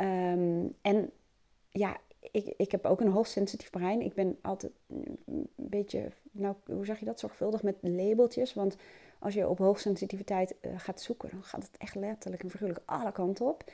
Um, 0.00 0.72
en 0.82 1.10
ja, 1.70 1.96
ik, 2.30 2.54
ik 2.56 2.70
heb 2.70 2.84
ook 2.84 3.00
een 3.00 3.08
hoogsensitief 3.08 3.70
brein. 3.70 4.00
Ik 4.00 4.14
ben 4.14 4.38
altijd 4.42 4.72
een 5.26 5.48
beetje, 5.56 6.12
nou, 6.30 6.54
hoe 6.66 6.84
zeg 6.84 6.98
je 6.98 7.04
dat, 7.04 7.20
zorgvuldig 7.20 7.62
met 7.62 7.76
labeltjes. 7.80 8.54
Want 8.54 8.76
als 9.22 9.34
je 9.34 9.48
op 9.48 9.58
hoogsensitiviteit 9.58 10.54
uh, 10.60 10.72
gaat 10.76 11.00
zoeken, 11.00 11.30
dan 11.30 11.42
gaat 11.42 11.62
het 11.62 11.78
echt 11.78 11.94
letterlijk 11.94 12.42
en 12.42 12.50
figuurlijk 12.50 12.80
alle 12.84 13.12
kanten 13.12 13.46
op. 13.46 13.64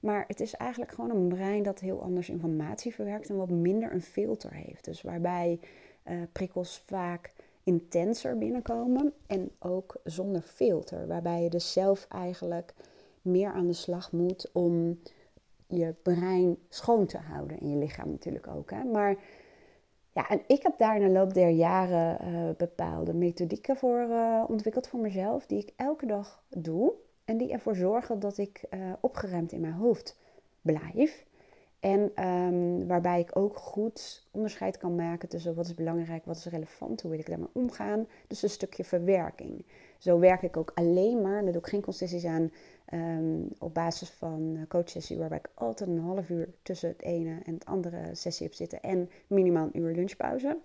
Maar 0.00 0.24
het 0.26 0.40
is 0.40 0.54
eigenlijk 0.54 0.92
gewoon 0.92 1.10
een 1.10 1.28
brein 1.28 1.62
dat 1.62 1.80
heel 1.80 2.02
anders 2.02 2.28
informatie 2.28 2.94
verwerkt 2.94 3.28
en 3.28 3.36
wat 3.36 3.50
minder 3.50 3.92
een 3.92 4.02
filter 4.02 4.52
heeft. 4.52 4.84
Dus 4.84 5.02
waarbij 5.02 5.60
uh, 6.08 6.22
prikkels 6.32 6.82
vaak 6.86 7.32
intenser 7.64 8.38
binnenkomen 8.38 9.12
en 9.26 9.50
ook 9.58 9.96
zonder 10.04 10.42
filter. 10.42 11.06
Waarbij 11.06 11.42
je 11.42 11.50
dus 11.50 11.72
zelf 11.72 12.06
eigenlijk 12.08 12.74
meer 13.22 13.52
aan 13.52 13.66
de 13.66 13.72
slag 13.72 14.12
moet 14.12 14.50
om 14.52 14.98
je 15.66 15.94
brein 16.02 16.56
schoon 16.68 17.06
te 17.06 17.18
houden. 17.18 17.60
En 17.60 17.70
je 17.70 17.76
lichaam 17.76 18.10
natuurlijk 18.10 18.46
ook. 18.46 18.70
Hè? 18.70 18.84
Maar 18.84 19.16
ja, 20.18 20.28
en 20.28 20.42
ik 20.46 20.62
heb 20.62 20.78
daar 20.78 20.96
in 20.96 21.06
de 21.06 21.18
loop 21.18 21.34
der 21.34 21.48
jaren 21.48 22.18
uh, 22.24 22.50
bepaalde 22.56 23.14
methodieken 23.14 23.76
voor 23.76 24.06
uh, 24.10 24.44
ontwikkeld 24.48 24.88
voor 24.88 25.00
mezelf. 25.00 25.46
Die 25.46 25.58
ik 25.58 25.72
elke 25.76 26.06
dag 26.06 26.42
doe. 26.48 26.92
En 27.24 27.36
die 27.36 27.52
ervoor 27.52 27.76
zorgen 27.76 28.20
dat 28.20 28.38
ik 28.38 28.64
uh, 28.70 28.92
opgeruimd 29.00 29.52
in 29.52 29.60
mijn 29.60 29.72
hoofd 29.72 30.18
blijf. 30.62 31.26
En 31.80 32.24
um, 32.28 32.86
waarbij 32.86 33.20
ik 33.20 33.36
ook 33.36 33.56
goed 33.56 34.26
onderscheid 34.30 34.78
kan 34.78 34.94
maken 34.94 35.28
tussen 35.28 35.54
wat 35.54 35.66
is 35.66 35.74
belangrijk, 35.74 36.24
wat 36.24 36.36
is 36.36 36.46
relevant, 36.46 37.00
hoe 37.00 37.10
wil 37.10 37.20
ik 37.20 37.28
daarmee 37.28 37.48
omgaan. 37.52 38.06
Dus 38.26 38.42
een 38.42 38.50
stukje 38.50 38.84
verwerking. 38.84 39.64
Zo 39.98 40.18
werk 40.18 40.42
ik 40.42 40.56
ook 40.56 40.72
alleen 40.74 41.22
maar, 41.22 41.42
daar 41.42 41.52
doe 41.52 41.62
ik 41.62 41.68
geen 41.68 41.82
concessies 41.82 42.24
aan, 42.24 42.50
um, 42.92 43.48
op 43.58 43.74
basis 43.74 44.10
van 44.10 44.64
coachsessie, 44.68 45.18
waarbij 45.18 45.38
ik 45.38 45.50
altijd 45.54 45.90
een 45.90 46.00
half 46.00 46.28
uur 46.28 46.48
tussen 46.62 46.88
het 46.88 47.02
ene 47.02 47.38
en 47.44 47.54
het 47.54 47.64
andere 47.64 48.14
sessie 48.14 48.46
heb 48.46 48.54
zitten 48.54 48.82
en 48.82 49.10
minimaal 49.26 49.64
een 49.72 49.80
uur 49.80 49.94
lunchpauze. 49.94 50.58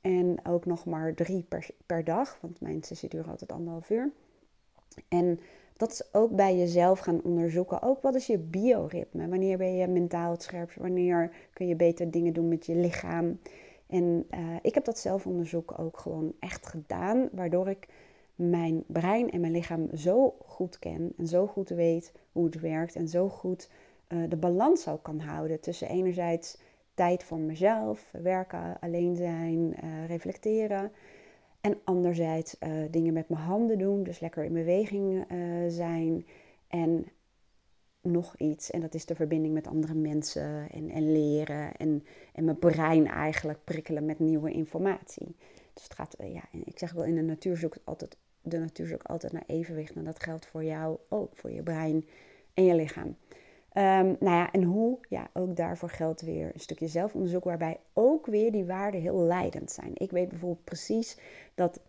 En 0.00 0.46
ook 0.46 0.66
nog 0.66 0.84
maar 0.84 1.14
drie 1.14 1.46
per, 1.86 2.04
dag, 2.04 2.38
want 2.40 2.60
mijn 2.60 2.82
sessie 2.82 3.08
duurt 3.08 3.28
altijd 3.28 3.52
anderhalf 3.52 3.90
uur. 3.90 4.10
En 5.08 5.40
dat 5.76 5.90
is 5.90 6.14
ook 6.14 6.36
bij 6.36 6.56
jezelf 6.56 6.98
gaan 6.98 7.22
onderzoeken. 7.22 7.82
Ook 7.82 8.02
wat 8.02 8.14
is 8.14 8.26
je 8.26 8.38
bioritme? 8.38 9.28
Wanneer 9.28 9.58
ben 9.58 9.76
je 9.76 9.86
mentaal 9.86 10.30
het? 10.30 10.74
Wanneer 10.76 11.30
kun 11.52 11.66
je 11.66 11.76
beter 11.76 12.10
dingen 12.10 12.32
doen 12.32 12.48
met 12.48 12.66
je 12.66 12.74
lichaam? 12.74 13.38
En 13.86 14.26
uh, 14.30 14.56
ik 14.62 14.74
heb 14.74 14.84
dat 14.84 14.98
zelfonderzoek 14.98 15.78
ook 15.78 15.98
gewoon 15.98 16.32
echt 16.38 16.66
gedaan, 16.66 17.28
waardoor 17.32 17.68
ik 17.68 17.88
mijn 18.38 18.84
brein 18.86 19.30
en 19.30 19.40
mijn 19.40 19.52
lichaam 19.52 19.88
zo 19.96 20.36
goed 20.46 20.78
ken 20.78 21.12
en 21.16 21.26
zo 21.26 21.46
goed 21.46 21.68
weet 21.68 22.12
hoe 22.32 22.44
het 22.44 22.60
werkt 22.60 22.96
en 22.96 23.08
zo 23.08 23.28
goed 23.28 23.70
uh, 24.08 24.28
de 24.28 24.36
balans 24.36 24.88
ook 24.88 25.02
kan 25.02 25.20
houden 25.20 25.60
tussen 25.60 25.88
enerzijds 25.88 26.58
tijd 26.94 27.24
voor 27.24 27.38
mezelf, 27.38 28.08
werken, 28.12 28.80
alleen 28.80 29.16
zijn, 29.16 29.74
uh, 29.84 30.06
reflecteren. 30.06 30.92
En 31.60 31.78
anderzijds 31.84 32.56
uh, 32.60 32.70
dingen 32.90 33.12
met 33.12 33.28
mijn 33.28 33.40
handen 33.40 33.78
doen, 33.78 34.02
dus 34.02 34.20
lekker 34.20 34.44
in 34.44 34.52
beweging 34.52 35.26
zijn. 35.68 36.26
En 36.68 37.06
nog 38.00 38.36
iets, 38.36 38.70
en 38.70 38.80
dat 38.80 38.94
is 38.94 39.06
de 39.06 39.14
verbinding 39.14 39.54
met 39.54 39.66
andere 39.66 39.94
mensen 39.94 40.70
en, 40.70 40.90
en 40.90 41.12
leren. 41.12 41.76
En, 41.76 42.04
en 42.32 42.44
mijn 42.44 42.58
brein 42.58 43.06
eigenlijk 43.06 43.64
prikkelen 43.64 44.04
met 44.04 44.18
nieuwe 44.18 44.52
informatie. 44.52 45.36
Dus 45.74 45.82
het 45.82 45.94
gaat, 45.94 46.16
ja, 46.18 46.42
ik 46.64 46.78
zeg 46.78 46.92
wel, 46.92 47.04
in 47.04 47.14
de 47.14 47.22
natuur 47.22 47.56
zoekt 47.56 47.80
altijd 47.84 48.16
de 48.48 48.58
natuur 48.58 48.86
zoekt 48.86 49.08
altijd 49.08 49.32
naar 49.32 49.44
evenwicht. 49.46 49.94
En 49.94 50.04
dat 50.04 50.22
geldt 50.22 50.46
voor 50.46 50.64
jou 50.64 50.98
ook, 51.08 51.36
voor 51.36 51.50
je 51.50 51.62
brein 51.62 52.08
en 52.54 52.64
je 52.64 52.74
lichaam. 52.74 53.16
Um, 53.78 54.16
nou 54.20 54.36
ja, 54.36 54.52
en 54.52 54.62
hoe? 54.62 54.98
Ja, 55.08 55.30
ook 55.32 55.56
daarvoor 55.56 55.90
geldt 55.90 56.20
weer 56.20 56.50
een 56.54 56.60
stukje 56.60 56.88
zelfonderzoek, 56.88 57.44
waarbij 57.44 57.80
ook 57.92 58.26
weer 58.26 58.52
die 58.52 58.64
waarden 58.64 59.00
heel 59.00 59.22
leidend 59.22 59.70
zijn. 59.70 59.90
Ik 59.94 60.10
weet 60.10 60.28
bijvoorbeeld 60.28 60.64
precies 60.64 61.18
dat 61.54 61.80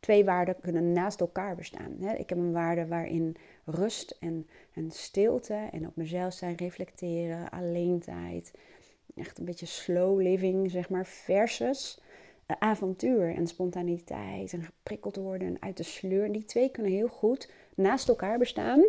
twee 0.00 0.24
waarden 0.24 0.60
kunnen 0.60 0.92
naast 0.92 1.20
elkaar 1.20 1.56
bestaan. 1.56 2.02
Ik 2.16 2.28
heb 2.28 2.38
een 2.38 2.52
waarde 2.52 2.86
waarin 2.86 3.36
rust 3.64 4.16
en, 4.20 4.46
en 4.72 4.90
stilte 4.90 5.68
en 5.72 5.86
op 5.86 5.96
mezelf 5.96 6.32
zijn, 6.32 6.56
reflecteren, 6.56 7.50
alleen 7.50 8.00
tijd, 8.00 8.52
echt 9.14 9.38
een 9.38 9.44
beetje 9.44 9.66
slow 9.66 10.20
living, 10.20 10.70
zeg 10.70 10.88
maar, 10.88 11.06
versus 11.06 12.00
avontuur 12.46 13.34
en 13.34 13.46
spontaniteit 13.46 14.52
en 14.52 14.62
geprikkeld 14.62 15.16
worden 15.16 15.48
en 15.48 15.62
uit 15.62 15.76
de 15.76 15.82
sleur. 15.82 16.32
Die 16.32 16.44
twee 16.44 16.70
kunnen 16.70 16.92
heel 16.92 17.08
goed 17.08 17.50
naast 17.74 18.08
elkaar 18.08 18.38
bestaan 18.38 18.84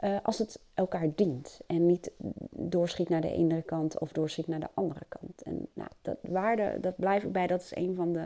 uh, 0.00 0.16
als 0.22 0.38
het 0.38 0.60
elkaar 0.74 1.14
dient. 1.14 1.60
En 1.66 1.86
niet 1.86 2.10
doorschiet 2.50 3.08
naar 3.08 3.20
de 3.20 3.32
ene 3.32 3.62
kant 3.62 3.98
of 3.98 4.12
doorschiet 4.12 4.46
naar 4.46 4.60
de 4.60 4.68
andere 4.74 5.04
kant. 5.08 5.42
En 5.42 5.66
nou, 5.72 5.88
dat 6.02 6.18
waarde, 6.22 6.78
dat 6.80 6.96
blijf 6.96 7.22
ik 7.24 7.32
bij. 7.32 7.46
Dat 7.46 7.60
is 7.60 7.74
een 7.74 7.94
van 7.94 8.12
de 8.12 8.24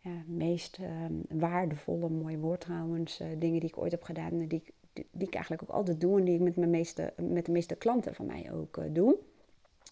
ja, 0.00 0.22
meest 0.26 0.78
uh, 0.80 0.86
waardevolle, 1.28 2.08
mooie 2.08 2.38
woord 2.38 2.60
trouwens, 2.60 3.20
uh, 3.20 3.26
dingen 3.38 3.60
die 3.60 3.68
ik 3.68 3.78
ooit 3.78 3.92
heb 3.92 4.02
gedaan. 4.02 4.30
En 4.30 4.48
die, 4.48 4.62
die, 4.92 5.06
die, 5.10 5.26
ik 5.26 5.34
eigenlijk 5.34 5.62
ook 5.62 5.76
altijd 5.76 6.00
doe 6.00 6.18
en 6.18 6.24
die 6.24 6.34
ik 6.34 6.40
met, 6.40 6.56
mijn 6.56 6.70
meeste, 6.70 7.12
met 7.16 7.46
de 7.46 7.52
meeste 7.52 7.76
klanten 7.76 8.14
van 8.14 8.26
mij 8.26 8.52
ook 8.52 8.94
doe. 8.94 9.18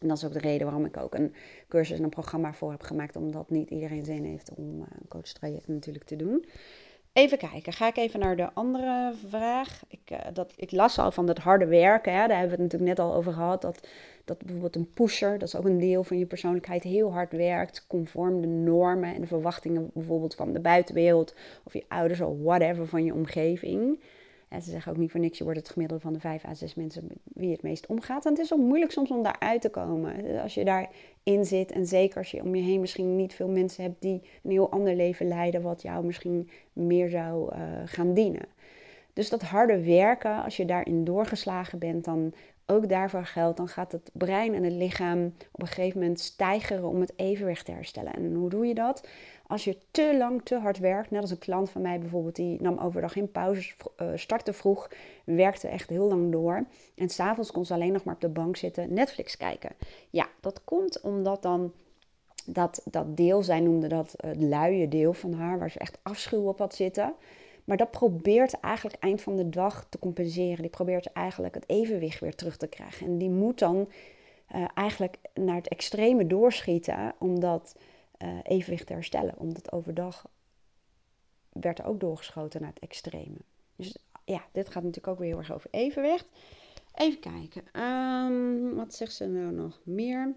En 0.04 0.10
dat 0.10 0.18
is 0.18 0.24
ook 0.24 0.32
de 0.32 0.38
reden 0.38 0.66
waarom 0.66 0.84
ik 0.84 0.96
ook 0.96 1.14
een 1.14 1.34
cursus 1.68 1.98
en 1.98 2.04
een 2.04 2.10
programma 2.10 2.52
voor 2.52 2.70
heb 2.70 2.82
gemaakt. 2.82 3.16
Omdat 3.16 3.50
niet 3.50 3.70
iedereen 3.70 4.04
zin 4.04 4.24
heeft 4.24 4.54
om 4.54 4.80
uh, 4.80 4.86
een 5.00 5.08
coachtraject 5.08 5.68
natuurlijk 5.68 6.04
te 6.04 6.16
doen. 6.16 6.44
Even 7.12 7.38
kijken, 7.38 7.72
ga 7.72 7.86
ik 7.86 7.96
even 7.96 8.20
naar 8.20 8.36
de 8.36 8.52
andere 8.52 9.12
vraag. 9.28 9.82
Ik, 9.88 10.10
uh, 10.12 10.18
dat, 10.32 10.52
ik 10.56 10.70
las 10.70 10.98
al 10.98 11.10
van 11.10 11.26
dat 11.26 11.38
harde 11.38 11.66
werken, 11.66 12.12
hè, 12.12 12.26
daar 12.26 12.38
hebben 12.38 12.56
we 12.56 12.62
het 12.62 12.72
natuurlijk 12.72 12.98
net 12.98 13.06
al 13.06 13.14
over 13.14 13.32
gehad. 13.32 13.62
Dat, 13.62 13.88
dat 14.24 14.38
bijvoorbeeld 14.38 14.76
een 14.76 14.90
pusher, 14.94 15.38
dat 15.38 15.48
is 15.48 15.56
ook 15.56 15.64
een 15.64 15.78
deel 15.78 16.04
van 16.04 16.18
je 16.18 16.26
persoonlijkheid, 16.26 16.82
heel 16.82 17.12
hard 17.12 17.32
werkt. 17.32 17.86
Conform 17.86 18.40
de 18.40 18.46
normen 18.46 19.14
en 19.14 19.20
de 19.20 19.26
verwachtingen 19.26 19.90
bijvoorbeeld 19.94 20.34
van 20.34 20.52
de 20.52 20.60
buitenwereld. 20.60 21.34
Of 21.64 21.72
je 21.72 21.84
ouders 21.88 22.20
of 22.20 22.38
whatever 22.42 22.86
van 22.86 23.04
je 23.04 23.14
omgeving. 23.14 24.00
En 24.54 24.62
ze 24.62 24.70
zeggen 24.70 24.92
ook 24.92 24.98
niet 24.98 25.10
voor 25.10 25.20
niks, 25.20 25.38
je 25.38 25.44
wordt 25.44 25.58
het 25.58 25.68
gemiddelde 25.68 26.02
van 26.02 26.12
de 26.12 26.20
vijf 26.20 26.44
à 26.44 26.54
zes 26.54 26.74
mensen 26.74 27.08
wie 27.24 27.50
het 27.50 27.62
meest 27.62 27.86
omgaat. 27.86 28.24
En 28.24 28.30
het 28.30 28.40
is 28.40 28.52
ook 28.52 28.58
moeilijk 28.58 28.90
soms 28.90 29.10
om 29.10 29.22
daaruit 29.22 29.60
te 29.60 29.68
komen. 29.68 30.40
Als 30.42 30.54
je 30.54 30.64
daarin 30.64 31.44
zit 31.44 31.72
en 31.72 31.86
zeker 31.86 32.18
als 32.18 32.30
je 32.30 32.42
om 32.42 32.54
je 32.54 32.62
heen 32.62 32.80
misschien 32.80 33.16
niet 33.16 33.34
veel 33.34 33.48
mensen 33.48 33.82
hebt 33.82 34.02
die 34.02 34.22
een 34.42 34.50
heel 34.50 34.70
ander 34.70 34.94
leven 34.94 35.28
leiden, 35.28 35.62
wat 35.62 35.82
jou 35.82 36.04
misschien 36.04 36.50
meer 36.72 37.08
zou 37.08 37.54
uh, 37.54 37.60
gaan 37.84 38.14
dienen. 38.14 38.46
Dus 39.12 39.28
dat 39.28 39.42
harde 39.42 39.84
werken, 39.84 40.42
als 40.42 40.56
je 40.56 40.64
daarin 40.64 41.04
doorgeslagen 41.04 41.78
bent, 41.78 42.04
dan 42.04 42.34
ook 42.66 42.88
daarvoor 42.88 43.24
geldt, 43.24 43.56
dan 43.56 43.68
gaat 43.68 43.92
het 43.92 44.10
brein 44.12 44.54
en 44.54 44.62
het 44.62 44.72
lichaam 44.72 45.34
op 45.52 45.60
een 45.60 45.66
gegeven 45.66 46.00
moment 46.00 46.20
stijgeren 46.20 46.88
om 46.88 47.00
het 47.00 47.12
evenwicht 47.16 47.64
te 47.64 47.72
herstellen. 47.72 48.14
En 48.14 48.34
hoe 48.34 48.50
doe 48.50 48.66
je 48.66 48.74
dat? 48.74 49.08
Als 49.46 49.64
je 49.64 49.78
te 49.90 50.16
lang, 50.18 50.42
te 50.42 50.58
hard 50.58 50.78
werkt, 50.78 51.10
net 51.10 51.20
als 51.20 51.30
een 51.30 51.38
klant 51.38 51.70
van 51.70 51.82
mij 51.82 51.98
bijvoorbeeld, 51.98 52.36
die 52.36 52.62
nam 52.62 52.78
overdag 52.78 53.12
geen 53.12 53.30
pauze, 53.30 53.72
uh, 54.02 54.08
startte 54.14 54.52
vroeg, 54.52 54.90
werkte 55.24 55.68
echt 55.68 55.88
heel 55.88 56.08
lang 56.08 56.32
door. 56.32 56.66
En 56.94 57.08
s'avonds 57.08 57.52
kon 57.52 57.64
ze 57.64 57.74
alleen 57.74 57.92
nog 57.92 58.04
maar 58.04 58.14
op 58.14 58.20
de 58.20 58.28
bank 58.28 58.56
zitten, 58.56 58.94
Netflix 58.94 59.36
kijken. 59.36 59.70
Ja, 60.10 60.28
dat 60.40 60.64
komt 60.64 61.00
omdat 61.00 61.42
dan 61.42 61.72
dat, 62.46 62.82
dat 62.84 63.16
deel, 63.16 63.42
zij 63.42 63.60
noemde 63.60 63.88
dat 63.88 64.14
het 64.16 64.42
luie 64.42 64.88
deel 64.88 65.12
van 65.12 65.32
haar, 65.32 65.58
waar 65.58 65.70
ze 65.70 65.78
echt 65.78 65.98
afschuw 66.02 66.48
op 66.48 66.58
had 66.58 66.74
zitten. 66.74 67.14
Maar 67.64 67.76
dat 67.76 67.90
probeert 67.90 68.60
eigenlijk 68.60 68.96
eind 69.02 69.22
van 69.22 69.36
de 69.36 69.48
dag 69.48 69.86
te 69.88 69.98
compenseren. 69.98 70.60
Die 70.60 70.70
probeert 70.70 71.12
eigenlijk 71.12 71.54
het 71.54 71.64
evenwicht 71.66 72.20
weer 72.20 72.34
terug 72.34 72.56
te 72.56 72.66
krijgen. 72.66 73.06
En 73.06 73.18
die 73.18 73.30
moet 73.30 73.58
dan 73.58 73.88
uh, 74.54 74.64
eigenlijk 74.74 75.16
naar 75.34 75.56
het 75.56 75.68
extreme 75.68 76.26
doorschieten, 76.26 77.14
omdat 77.18 77.76
uh, 78.18 78.38
evenwicht 78.42 78.86
te 78.86 78.92
herstellen. 78.92 79.38
Omdat 79.38 79.72
overdag 79.72 80.26
werd 81.52 81.78
er 81.78 81.84
ook 81.84 82.00
doorgeschoten 82.00 82.60
naar 82.60 82.70
het 82.70 82.82
extreme. 82.82 83.36
Dus 83.76 83.96
ja, 84.24 84.44
dit 84.52 84.68
gaat 84.68 84.82
natuurlijk 84.82 85.12
ook 85.12 85.18
weer 85.18 85.28
heel 85.28 85.38
erg 85.38 85.52
over 85.52 85.70
evenwicht. 85.70 86.26
Even 86.94 87.20
kijken. 87.20 87.82
Um, 87.82 88.74
wat 88.74 88.94
zegt 88.94 89.12
ze 89.12 89.26
nou 89.26 89.52
nog 89.52 89.80
meer? 89.84 90.34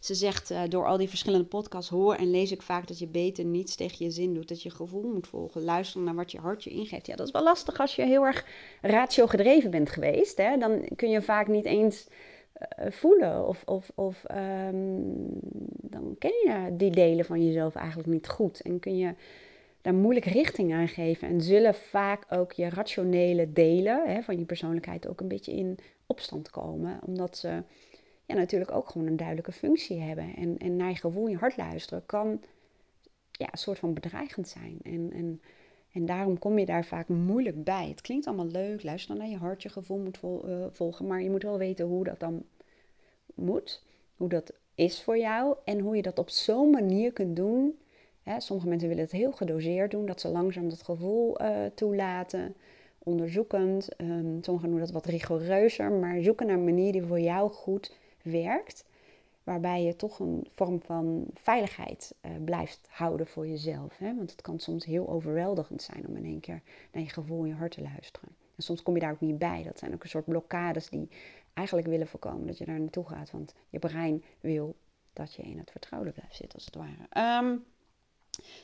Ze 0.00 0.14
zegt, 0.14 0.50
uh, 0.50 0.62
door 0.68 0.86
al 0.86 0.96
die 0.96 1.08
verschillende 1.08 1.46
podcasts 1.46 1.90
hoor 1.90 2.14
en 2.14 2.30
lees 2.30 2.52
ik 2.52 2.62
vaak 2.62 2.86
dat 2.86 2.98
je 2.98 3.06
beter 3.06 3.44
niets 3.44 3.76
tegen 3.76 4.04
je 4.04 4.10
zin 4.10 4.34
doet. 4.34 4.48
Dat 4.48 4.62
je 4.62 4.70
gevoel 4.70 5.12
moet 5.12 5.26
volgen. 5.26 5.62
Luisteren 5.64 6.04
naar 6.04 6.14
wat 6.14 6.32
je 6.32 6.38
hart 6.38 6.64
je 6.64 6.70
ingeeft. 6.70 7.06
Ja, 7.06 7.16
dat 7.16 7.26
is 7.26 7.32
wel 7.32 7.42
lastig 7.42 7.80
als 7.80 7.96
je 7.96 8.02
heel 8.02 8.26
erg 8.26 8.46
ratio 8.82 9.26
gedreven 9.26 9.70
bent 9.70 9.90
geweest. 9.90 10.36
Hè? 10.36 10.56
Dan 10.56 10.88
kun 10.96 11.10
je 11.10 11.22
vaak 11.22 11.48
niet 11.48 11.64
eens 11.64 12.06
voelen. 12.88 13.46
Of, 13.48 13.62
of, 13.66 13.90
of 13.94 14.24
um, 14.30 15.40
dan 15.80 16.16
ken 16.18 16.30
je 16.30 16.76
die 16.76 16.90
delen 16.90 17.24
van 17.24 17.46
jezelf 17.46 17.74
eigenlijk 17.74 18.08
niet 18.08 18.28
goed. 18.28 18.60
En 18.60 18.80
kun 18.80 18.96
je 18.96 19.14
daar 19.82 19.94
moeilijk 19.94 20.26
richting 20.26 20.72
aan 20.74 20.88
geven. 20.88 21.28
En 21.28 21.40
zullen 21.40 21.74
vaak 21.74 22.24
ook 22.28 22.52
je 22.52 22.68
rationele 22.68 23.52
delen 23.52 24.02
hè, 24.06 24.22
van 24.22 24.38
je 24.38 24.44
persoonlijkheid 24.44 25.08
ook 25.08 25.20
een 25.20 25.28
beetje 25.28 25.52
in 25.52 25.78
opstand 26.06 26.50
komen. 26.50 26.98
Omdat 27.06 27.36
ze 27.36 27.62
ja, 28.24 28.34
natuurlijk 28.34 28.70
ook 28.70 28.88
gewoon 28.88 29.06
een 29.06 29.16
duidelijke 29.16 29.52
functie 29.52 30.00
hebben. 30.00 30.34
En, 30.36 30.58
en 30.58 30.76
naar 30.76 30.88
je 30.90 30.96
gevoel, 30.96 31.26
je 31.26 31.36
hart 31.36 31.56
luisteren 31.56 32.06
kan 32.06 32.40
ja, 33.32 33.48
een 33.50 33.58
soort 33.58 33.78
van 33.78 33.94
bedreigend 33.94 34.48
zijn. 34.48 34.78
En, 34.82 35.10
en, 35.12 35.40
en 35.98 36.06
daarom 36.06 36.38
kom 36.38 36.58
je 36.58 36.66
daar 36.66 36.84
vaak 36.84 37.08
moeilijk 37.08 37.64
bij. 37.64 37.88
Het 37.88 38.00
klinkt 38.00 38.26
allemaal 38.26 38.46
leuk, 38.46 38.82
luister 38.82 39.16
naar 39.16 39.28
je 39.28 39.36
hart, 39.36 39.62
je 39.62 39.68
gevoel 39.68 39.98
moet 39.98 40.18
vol, 40.18 40.48
uh, 40.48 40.66
volgen. 40.70 41.06
Maar 41.06 41.22
je 41.22 41.30
moet 41.30 41.42
wel 41.42 41.58
weten 41.58 41.86
hoe 41.86 42.04
dat 42.04 42.20
dan 42.20 42.42
moet. 43.34 43.84
Hoe 44.16 44.28
dat 44.28 44.52
is 44.74 45.02
voor 45.02 45.18
jou. 45.18 45.56
En 45.64 45.80
hoe 45.80 45.96
je 45.96 46.02
dat 46.02 46.18
op 46.18 46.30
zo'n 46.30 46.70
manier 46.70 47.12
kunt 47.12 47.36
doen. 47.36 47.78
Hè, 48.22 48.40
sommige 48.40 48.68
mensen 48.68 48.88
willen 48.88 49.02
het 49.02 49.12
heel 49.12 49.32
gedoseerd 49.32 49.90
doen. 49.90 50.06
Dat 50.06 50.20
ze 50.20 50.28
langzaam 50.28 50.68
dat 50.68 50.82
gevoel 50.82 51.42
uh, 51.42 51.64
toelaten. 51.74 52.54
Onderzoekend. 52.98 53.88
Um, 54.00 54.38
sommigen 54.42 54.70
doen 54.70 54.78
dat 54.78 54.90
wat 54.90 55.06
rigoureuzer. 55.06 55.92
Maar 55.92 56.22
zoeken 56.22 56.46
naar 56.46 56.56
een 56.56 56.64
manier 56.64 56.92
die 56.92 57.02
voor 57.02 57.20
jou 57.20 57.50
goed 57.50 57.96
werkt. 58.22 58.84
Waarbij 59.48 59.82
je 59.82 59.96
toch 59.96 60.18
een 60.18 60.46
vorm 60.54 60.80
van 60.82 61.26
veiligheid 61.34 62.14
uh, 62.22 62.30
blijft 62.44 62.88
houden 62.88 63.26
voor 63.26 63.46
jezelf. 63.46 63.98
Hè? 63.98 64.14
Want 64.16 64.30
het 64.30 64.40
kan 64.40 64.58
soms 64.58 64.84
heel 64.84 65.08
overweldigend 65.08 65.82
zijn 65.82 66.08
om 66.08 66.16
in 66.16 66.24
één 66.24 66.40
keer 66.40 66.62
naar 66.92 67.02
je 67.02 67.08
gevoel 67.08 67.42
en 67.42 67.48
je 67.48 67.54
hart 67.54 67.72
te 67.72 67.82
luisteren. 67.82 68.28
En 68.56 68.62
soms 68.62 68.82
kom 68.82 68.94
je 68.94 69.00
daar 69.00 69.12
ook 69.12 69.20
niet 69.20 69.38
bij. 69.38 69.62
Dat 69.62 69.78
zijn 69.78 69.94
ook 69.94 70.02
een 70.02 70.08
soort 70.08 70.24
blokkades 70.24 70.88
die 70.88 71.08
eigenlijk 71.54 71.88
willen 71.88 72.06
voorkomen 72.06 72.46
dat 72.46 72.58
je 72.58 72.64
daar 72.64 72.80
naartoe 72.80 73.08
gaat. 73.08 73.30
Want 73.30 73.54
je 73.68 73.78
brein 73.78 74.24
wil 74.40 74.76
dat 75.12 75.34
je 75.34 75.42
in 75.42 75.58
het 75.58 75.70
vertrouwde 75.70 76.10
blijft 76.10 76.36
zitten, 76.36 76.54
als 76.54 76.64
het 76.64 76.74
ware. 76.74 77.42
Um, 77.42 77.64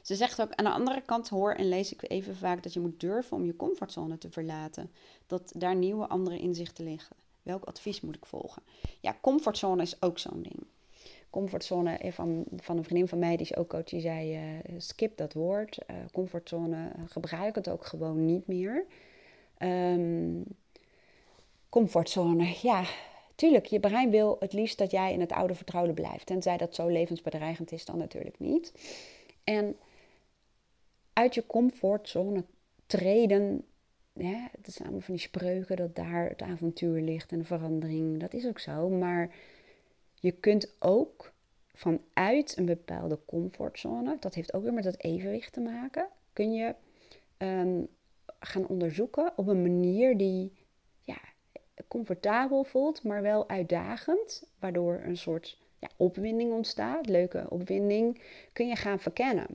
ze 0.02 0.14
zegt 0.14 0.40
ook, 0.40 0.54
aan 0.54 0.64
de 0.64 0.70
andere 0.70 1.02
kant 1.02 1.28
hoor 1.28 1.52
en 1.52 1.68
lees 1.68 1.92
ik 1.92 2.10
even 2.10 2.36
vaak 2.36 2.62
dat 2.62 2.72
je 2.72 2.80
moet 2.80 3.00
durven 3.00 3.36
om 3.36 3.44
je 3.44 3.56
comfortzone 3.56 4.18
te 4.18 4.30
verlaten. 4.30 4.90
Dat 5.26 5.52
daar 5.56 5.76
nieuwe, 5.76 6.06
andere 6.06 6.38
inzichten 6.38 6.84
liggen. 6.84 7.16
Welk 7.44 7.64
advies 7.64 8.00
moet 8.00 8.16
ik 8.16 8.26
volgen? 8.26 8.62
Ja, 9.00 9.16
comfortzone 9.20 9.82
is 9.82 10.02
ook 10.02 10.18
zo'n 10.18 10.42
ding. 10.42 10.66
Comfortzone 11.30 11.96
eh, 11.96 12.12
van, 12.12 12.44
van 12.56 12.76
een 12.76 12.84
vriendin 12.84 13.08
van 13.08 13.18
mij, 13.18 13.36
die 13.36 13.46
is 13.46 13.56
ook 13.56 13.68
coach, 13.68 13.84
die 13.84 14.00
zei: 14.00 14.36
uh, 14.36 14.74
skip 14.78 15.16
dat 15.16 15.32
woord. 15.32 15.78
Uh, 15.90 15.96
comfortzone, 16.12 16.92
gebruik 17.06 17.54
het 17.54 17.68
ook 17.68 17.86
gewoon 17.86 18.24
niet 18.24 18.46
meer. 18.46 18.86
Um, 19.58 20.44
comfortzone, 21.68 22.56
ja, 22.62 22.84
tuurlijk, 23.34 23.66
je 23.66 23.80
brein 23.80 24.10
wil 24.10 24.36
het 24.40 24.52
liefst 24.52 24.78
dat 24.78 24.90
jij 24.90 25.12
in 25.12 25.20
het 25.20 25.32
oude 25.32 25.54
vertrouwde 25.54 25.92
blijft. 25.92 26.26
Tenzij 26.26 26.56
dat 26.56 26.74
zo 26.74 26.88
levensbedreigend 26.88 27.72
is, 27.72 27.84
dan 27.84 27.98
natuurlijk 27.98 28.38
niet. 28.38 28.72
En 29.44 29.76
uit 31.12 31.34
je 31.34 31.46
comfortzone 31.46 32.44
treden, 32.86 33.64
ja, 34.14 34.48
dat 34.60 34.74
zijn 34.74 34.88
allemaal 34.88 35.06
van 35.06 35.14
die 35.14 35.22
spreuken 35.22 35.76
dat 35.76 35.96
daar 35.96 36.28
het 36.28 36.42
avontuur 36.42 37.00
ligt 37.00 37.32
en 37.32 37.38
de 37.38 37.44
verandering. 37.44 38.20
Dat 38.20 38.34
is 38.34 38.46
ook 38.46 38.58
zo. 38.58 38.88
Maar 38.88 39.34
je 40.14 40.32
kunt 40.32 40.74
ook 40.78 41.32
vanuit 41.74 42.56
een 42.56 42.64
bepaalde 42.64 43.18
comfortzone, 43.26 44.16
dat 44.20 44.34
heeft 44.34 44.54
ook 44.54 44.62
weer 44.62 44.72
met 44.72 44.84
het 44.84 45.04
evenwicht 45.04 45.52
te 45.52 45.60
maken, 45.60 46.08
kun 46.32 46.52
je 46.52 46.74
ehm, 47.36 47.82
gaan 48.38 48.66
onderzoeken 48.66 49.32
op 49.36 49.46
een 49.46 49.62
manier 49.62 50.16
die 50.16 50.52
ja, 51.02 51.18
comfortabel 51.88 52.64
voelt, 52.64 53.02
maar 53.02 53.22
wel 53.22 53.48
uitdagend, 53.48 54.46
waardoor 54.58 55.00
een 55.04 55.16
soort 55.16 55.58
ja, 55.78 55.88
opwinding 55.96 56.52
ontstaat, 56.52 57.06
leuke 57.06 57.46
opwinding, 57.48 58.22
kun 58.52 58.68
je 58.68 58.76
gaan 58.76 59.00
verkennen. 59.00 59.46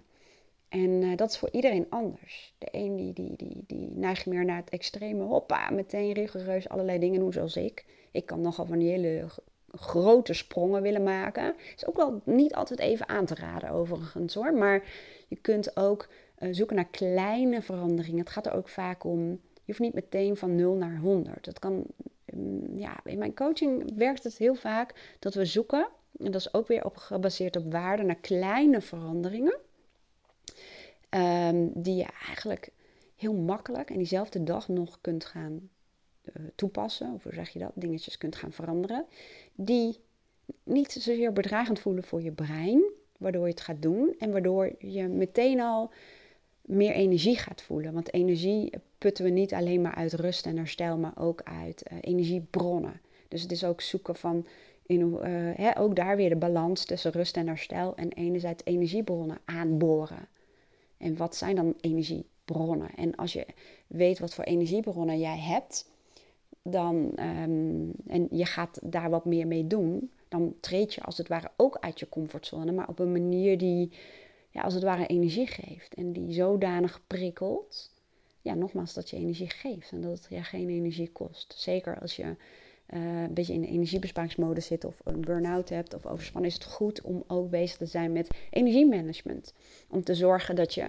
En 0.69 0.89
uh, 1.01 1.15
dat 1.15 1.29
is 1.29 1.37
voor 1.37 1.49
iedereen 1.51 1.85
anders. 1.89 2.53
De 2.57 2.67
een 2.71 2.95
die, 2.95 3.13
die, 3.13 3.33
die, 3.35 3.63
die 3.67 3.89
neigt 3.91 4.25
meer 4.25 4.45
naar 4.45 4.57
het 4.57 4.69
extreme, 4.69 5.23
hoppa, 5.23 5.69
meteen 5.69 6.13
rigoureus 6.13 6.69
allerlei 6.69 6.99
dingen 6.99 7.19
doen 7.19 7.33
zoals 7.33 7.55
ik. 7.55 7.85
Ik 8.11 8.25
kan 8.25 8.41
nogal 8.41 8.65
van 8.65 8.79
die 8.79 8.89
hele 8.89 9.27
grote 9.71 10.33
sprongen 10.33 10.81
willen 10.81 11.03
maken. 11.03 11.55
Is 11.75 11.85
ook 11.85 11.95
wel 11.95 12.21
niet 12.23 12.55
altijd 12.55 12.79
even 12.79 13.09
aan 13.09 13.25
te 13.25 13.35
raden 13.35 13.69
overigens 13.69 14.33
hoor. 14.33 14.53
Maar 14.53 14.83
je 15.27 15.35
kunt 15.35 15.77
ook 15.77 16.07
uh, 16.39 16.49
zoeken 16.51 16.75
naar 16.75 16.89
kleine 16.89 17.61
veranderingen. 17.61 18.19
Het 18.19 18.29
gaat 18.29 18.45
er 18.45 18.53
ook 18.53 18.69
vaak 18.69 19.03
om, 19.03 19.29
je 19.53 19.65
hoeft 19.65 19.79
niet 19.79 19.93
meteen 19.93 20.37
van 20.37 20.55
0 20.55 20.73
naar 20.73 20.97
100. 20.97 21.45
Dat 21.45 21.59
kan, 21.59 21.85
um, 22.33 22.77
ja, 22.77 22.99
in 23.03 23.17
mijn 23.17 23.35
coaching 23.35 23.97
werkt 23.97 24.23
het 24.23 24.37
heel 24.37 24.55
vaak 24.55 25.15
dat 25.19 25.33
we 25.33 25.45
zoeken 25.45 25.87
en 26.17 26.31
dat 26.31 26.41
is 26.41 26.53
ook 26.53 26.67
weer 26.67 26.85
op, 26.85 26.97
gebaseerd 26.97 27.55
op 27.55 27.71
waarde 27.71 28.03
naar 28.03 28.15
kleine 28.15 28.81
veranderingen. 28.81 29.57
Um, 31.09 31.71
die 31.73 31.95
je 31.95 32.07
eigenlijk 32.27 32.69
heel 33.15 33.33
makkelijk 33.33 33.89
en 33.89 33.97
diezelfde 33.97 34.43
dag 34.43 34.67
nog 34.67 34.97
kunt 35.01 35.25
gaan 35.25 35.69
uh, 36.23 36.45
toepassen. 36.55 37.13
Of 37.13 37.23
hoe 37.23 37.33
zeg 37.33 37.49
je 37.49 37.59
dat? 37.59 37.71
Dingetjes 37.73 38.17
kunt 38.17 38.35
gaan 38.35 38.51
veranderen. 38.51 39.05
Die 39.55 39.99
niet 40.63 40.91
zozeer 40.91 41.33
bedragend 41.33 41.79
voelen 41.79 42.03
voor 42.03 42.21
je 42.21 42.31
brein. 42.31 42.83
Waardoor 43.17 43.45
je 43.45 43.51
het 43.51 43.61
gaat 43.61 43.81
doen. 43.81 44.15
En 44.19 44.31
waardoor 44.31 44.75
je 44.79 45.07
meteen 45.07 45.61
al 45.61 45.91
meer 46.61 46.91
energie 46.91 47.37
gaat 47.37 47.61
voelen. 47.61 47.93
Want 47.93 48.13
energie 48.13 48.71
putten 48.97 49.25
we 49.25 49.31
niet 49.31 49.53
alleen 49.53 49.81
maar 49.81 49.95
uit 49.95 50.13
rust 50.13 50.45
en 50.45 50.57
herstel, 50.57 50.97
maar 50.97 51.17
ook 51.17 51.41
uit 51.43 51.83
uh, 51.91 51.97
energiebronnen. 52.01 53.01
Dus 53.27 53.41
het 53.41 53.51
is 53.51 53.63
ook 53.63 53.81
zoeken 53.81 54.15
van 54.15 54.47
in, 54.85 54.99
uh, 54.99 55.19
hè, 55.55 55.79
ook 55.79 55.95
daar 55.95 56.15
weer 56.15 56.29
de 56.29 56.35
balans 56.35 56.85
tussen 56.85 57.11
rust 57.11 57.37
en 57.37 57.47
herstel 57.47 57.95
en 57.95 58.11
enerzijds 58.11 58.63
energiebronnen 58.65 59.37
aanboren. 59.45 60.27
En 60.99 61.17
wat 61.17 61.35
zijn 61.35 61.55
dan 61.55 61.75
energiebronnen? 61.81 62.95
En 62.95 63.15
als 63.15 63.33
je 63.33 63.45
weet 63.87 64.19
wat 64.19 64.33
voor 64.33 64.43
energiebronnen 64.43 65.19
jij 65.19 65.39
hebt, 65.39 65.89
dan, 66.61 66.95
um, 67.19 67.91
en 68.07 68.27
je 68.31 68.45
gaat 68.45 68.79
daar 68.91 69.09
wat 69.09 69.25
meer 69.25 69.47
mee 69.47 69.67
doen, 69.67 70.11
dan 70.27 70.53
treed 70.59 70.93
je 70.93 71.01
als 71.03 71.17
het 71.17 71.27
ware 71.27 71.51
ook 71.57 71.77
uit 71.79 71.99
je 71.99 72.09
comfortzone, 72.09 72.71
maar 72.71 72.87
op 72.87 72.99
een 72.99 73.11
manier 73.11 73.57
die 73.57 73.91
ja, 74.51 74.61
als 74.61 74.73
het 74.73 74.83
ware 74.83 75.07
energie 75.07 75.47
geeft. 75.47 75.93
En 75.93 76.13
die 76.13 76.33
zodanig 76.33 77.01
prikkelt, 77.07 77.91
ja, 78.41 78.53
nogmaals, 78.53 78.93
dat 78.93 79.09
je 79.09 79.17
energie 79.17 79.49
geeft 79.49 79.91
en 79.91 80.01
dat 80.01 80.11
het 80.11 80.27
je 80.29 80.43
geen 80.43 80.69
energie 80.69 81.11
kost. 81.11 81.53
Zeker 81.57 81.99
als 81.99 82.15
je 82.15 82.35
uh, 82.93 83.21
een 83.21 83.33
beetje 83.33 83.53
in 83.53 83.61
de 83.61 83.67
energiebesparingsmodus 83.67 84.65
zit 84.65 84.85
of 84.85 84.95
een 85.03 85.21
burn-out 85.21 85.69
hebt 85.69 85.93
of 85.93 86.05
overspannen, 86.05 86.49
is 86.49 86.55
het 86.55 86.65
goed 86.65 87.01
om 87.01 87.23
ook 87.27 87.49
bezig 87.49 87.77
te 87.77 87.85
zijn 87.85 88.11
met 88.11 88.27
energiemanagement. 88.49 89.53
Om 89.89 90.03
te 90.03 90.15
zorgen 90.15 90.55
dat 90.55 90.73
je 90.73 90.85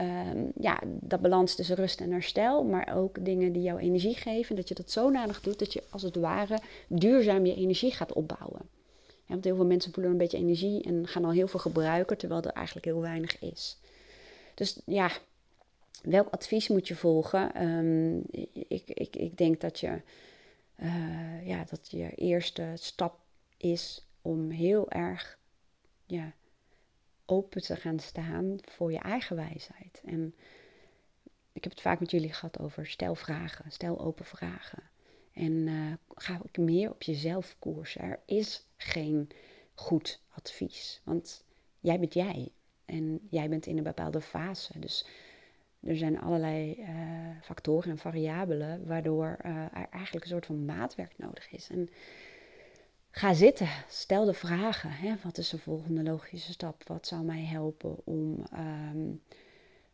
um, 0.00 0.52
ja, 0.60 0.80
dat 0.84 1.20
balans 1.20 1.54
tussen 1.54 1.76
rust 1.76 2.00
en 2.00 2.10
herstel, 2.10 2.64
maar 2.64 2.96
ook 2.96 3.24
dingen 3.24 3.52
die 3.52 3.62
jou 3.62 3.78
energie 3.78 4.14
geven, 4.14 4.56
dat 4.56 4.68
je 4.68 4.74
dat 4.74 4.90
zodanig 4.90 5.40
doet 5.40 5.58
dat 5.58 5.72
je 5.72 5.82
als 5.90 6.02
het 6.02 6.16
ware 6.16 6.58
duurzaam 6.88 7.46
je 7.46 7.54
energie 7.54 7.92
gaat 7.92 8.12
opbouwen. 8.12 8.60
Want 9.26 9.44
heel 9.44 9.56
veel 9.56 9.66
mensen 9.66 9.92
voelen 9.92 10.12
een 10.12 10.18
beetje 10.18 10.38
energie 10.38 10.82
en 10.82 11.06
gaan 11.06 11.24
al 11.24 11.30
heel 11.30 11.48
veel 11.48 11.60
gebruiken, 11.60 12.18
terwijl 12.18 12.42
er 12.42 12.52
eigenlijk 12.52 12.86
heel 12.86 13.00
weinig 13.00 13.40
is. 13.40 13.78
Dus 14.54 14.80
ja, 14.86 15.10
welk 16.02 16.28
advies 16.30 16.68
moet 16.68 16.88
je 16.88 16.96
volgen? 16.96 17.66
Um, 17.66 18.22
ik, 18.68 18.82
ik, 18.86 19.16
ik 19.16 19.38
denk 19.38 19.60
dat 19.60 19.80
je 19.80 20.00
uh, 20.76 21.46
ja, 21.46 21.64
dat 21.64 21.90
je 21.90 22.10
eerste 22.14 22.72
stap 22.74 23.18
is 23.56 24.06
om 24.22 24.50
heel 24.50 24.90
erg 24.90 25.38
ja, 26.06 26.32
open 27.26 27.62
te 27.62 27.76
gaan 27.76 27.98
staan 27.98 28.56
voor 28.62 28.92
je 28.92 28.98
eigen 28.98 29.36
wijsheid. 29.36 30.02
En 30.04 30.34
ik 31.52 31.62
heb 31.64 31.72
het 31.72 31.80
vaak 31.80 32.00
met 32.00 32.10
jullie 32.10 32.32
gehad 32.32 32.58
over 32.58 32.86
stel 32.86 33.14
vragen, 33.14 33.72
stel 33.72 34.00
open 34.00 34.24
vragen. 34.24 34.82
En 35.32 35.52
uh, 35.52 35.92
ga 36.14 36.40
ook 36.42 36.56
meer 36.56 36.90
op 36.90 37.02
jezelf 37.02 37.56
koersen. 37.58 38.02
Er 38.02 38.20
is 38.26 38.66
geen 38.76 39.28
goed 39.74 40.20
advies, 40.28 41.00
want 41.04 41.44
jij 41.80 41.98
bent 41.98 42.14
jij. 42.14 42.52
En 42.84 43.20
jij 43.30 43.48
bent 43.48 43.66
in 43.66 43.76
een 43.76 43.84
bepaalde 43.84 44.20
fase. 44.20 44.78
Dus 44.78 45.06
er 45.86 45.96
zijn 45.96 46.20
allerlei 46.20 46.76
uh, 46.78 46.86
factoren 47.42 47.90
en 47.90 47.98
variabelen 47.98 48.86
waardoor 48.86 49.38
uh, 49.44 49.56
er 49.56 49.88
eigenlijk 49.90 50.24
een 50.24 50.30
soort 50.30 50.46
van 50.46 50.64
maatwerk 50.64 51.12
nodig 51.16 51.52
is. 51.52 51.68
En 51.70 51.90
ga 53.10 53.34
zitten, 53.34 53.68
stel 53.88 54.24
de 54.24 54.34
vragen. 54.34 54.90
Hè? 54.90 55.14
Wat 55.22 55.38
is 55.38 55.48
de 55.48 55.58
volgende 55.58 56.02
logische 56.02 56.52
stap? 56.52 56.82
Wat 56.86 57.06
zou 57.06 57.24
mij 57.24 57.44
helpen 57.44 57.96
om 58.04 58.44
um, 58.92 59.22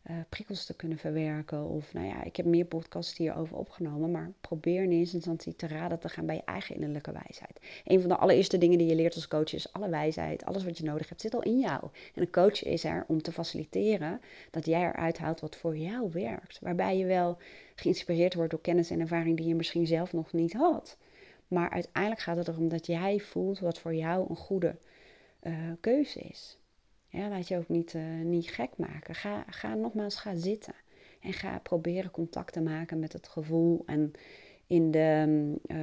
uh, 0.09 0.15
prikkels 0.29 0.65
te 0.65 0.75
kunnen 0.75 0.97
verwerken. 0.97 1.65
Of 1.65 1.93
nou 1.93 2.07
ja, 2.07 2.23
ik 2.23 2.35
heb 2.35 2.45
meer 2.45 2.65
podcasts 2.65 3.17
hierover 3.17 3.57
opgenomen, 3.57 4.11
maar 4.11 4.31
probeer 4.41 4.83
in 4.83 4.91
eerste 4.91 5.15
instantie 5.15 5.55
te 5.55 5.67
raden 5.67 5.99
te 5.99 6.09
gaan 6.09 6.25
bij 6.25 6.35
je 6.35 6.41
eigen 6.45 6.75
innerlijke 6.75 7.11
wijsheid. 7.11 7.59
Een 7.83 7.99
van 7.99 8.09
de 8.09 8.17
allereerste 8.17 8.57
dingen 8.57 8.77
die 8.77 8.87
je 8.87 8.95
leert 8.95 9.15
als 9.15 9.27
coach 9.27 9.53
is 9.53 9.73
alle 9.73 9.89
wijsheid, 9.89 10.45
alles 10.45 10.63
wat 10.63 10.77
je 10.77 10.83
nodig 10.83 11.09
hebt, 11.09 11.21
zit 11.21 11.33
al 11.33 11.41
in 11.41 11.59
jou. 11.59 11.83
En 12.13 12.21
een 12.21 12.31
coach 12.31 12.63
is 12.63 12.83
er 12.83 13.05
om 13.07 13.21
te 13.21 13.31
faciliteren 13.31 14.21
dat 14.51 14.65
jij 14.65 14.81
eruit 14.81 15.17
haalt 15.17 15.39
wat 15.39 15.55
voor 15.55 15.77
jou 15.77 16.09
werkt. 16.11 16.59
Waarbij 16.59 16.97
je 16.97 17.05
wel 17.05 17.37
geïnspireerd 17.75 18.33
wordt 18.33 18.51
door 18.51 18.61
kennis 18.61 18.89
en 18.89 18.99
ervaring 18.99 19.37
die 19.37 19.47
je 19.47 19.55
misschien 19.55 19.87
zelf 19.87 20.13
nog 20.13 20.33
niet 20.33 20.53
had. 20.53 20.97
Maar 21.47 21.69
uiteindelijk 21.69 22.21
gaat 22.21 22.37
het 22.37 22.47
erom 22.47 22.69
dat 22.69 22.85
jij 22.85 23.19
voelt 23.19 23.59
wat 23.59 23.79
voor 23.79 23.95
jou 23.95 24.25
een 24.29 24.35
goede 24.35 24.75
uh, 25.43 25.53
keuze 25.79 26.19
is. 26.19 26.57
Laat 27.11 27.47
je 27.47 27.57
ook 27.57 27.69
niet, 27.69 27.93
uh, 27.93 28.03
niet 28.23 28.49
gek 28.49 28.77
maken. 28.77 29.15
Ga, 29.15 29.43
ga 29.47 29.75
nogmaals, 29.75 30.15
ga 30.15 30.35
zitten. 30.35 30.73
En 31.21 31.33
ga 31.33 31.59
proberen 31.59 32.11
contact 32.11 32.53
te 32.53 32.61
maken 32.61 32.99
met 32.99 33.13
het 33.13 33.27
gevoel. 33.27 33.83
En 33.85 34.11
in, 34.67 34.91
de, 34.91 35.25
uh, 35.67 35.77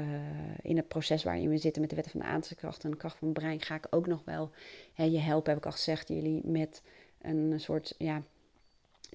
in 0.62 0.76
het 0.76 0.88
proces 0.88 1.24
waarin 1.24 1.48
we 1.48 1.58
zitten 1.58 1.80
met 1.80 1.90
de 1.90 1.96
wetten 1.96 2.12
van 2.12 2.20
de 2.20 2.26
aantrekkingskracht 2.26 2.84
en 2.84 2.90
de 2.90 2.96
kracht 2.96 3.18
van 3.18 3.28
het 3.28 3.38
brein, 3.38 3.60
ga 3.60 3.74
ik 3.74 3.86
ook 3.90 4.06
nog 4.06 4.24
wel 4.24 4.50
hè, 4.94 5.04
je 5.04 5.18
helpen, 5.18 5.50
heb 5.50 5.58
ik 5.58 5.66
al 5.66 5.72
gezegd, 5.72 6.08
jullie 6.08 6.40
met 6.44 6.82
een 7.20 7.60
soort 7.60 7.94
ja, 7.98 8.22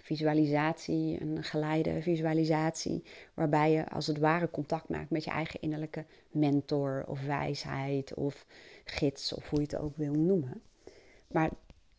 visualisatie, 0.01 1.21
een 1.21 1.43
geleide 1.43 2.01
visualisatie, 2.01 3.03
waarbij 3.33 3.71
je 3.71 3.89
als 3.89 4.07
het 4.07 4.17
ware 4.17 4.49
contact 4.49 4.89
maakt 4.89 5.09
met 5.09 5.23
je 5.23 5.31
eigen 5.31 5.61
innerlijke 5.61 6.05
mentor 6.31 7.03
of 7.07 7.25
wijsheid 7.25 8.13
of 8.13 8.45
gids 8.85 9.33
of 9.33 9.49
hoe 9.49 9.59
je 9.59 9.65
het 9.65 9.75
ook 9.75 9.97
wil 9.97 10.13
noemen. 10.13 10.61
Maar 11.27 11.49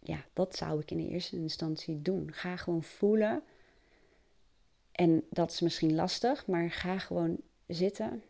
ja, 0.06 0.24
dat 0.32 0.56
zou 0.56 0.80
ik 0.80 0.90
in 0.90 0.98
eerste 0.98 1.36
instantie 1.36 2.02
doen. 2.02 2.32
Ga 2.32 2.56
gewoon 2.56 2.82
voelen. 2.82 3.42
En 4.92 5.24
dat 5.30 5.50
is 5.50 5.60
misschien 5.60 5.94
lastig, 5.94 6.46
maar 6.46 6.70
ga 6.70 6.98
gewoon 6.98 7.36
zitten. 7.66 8.22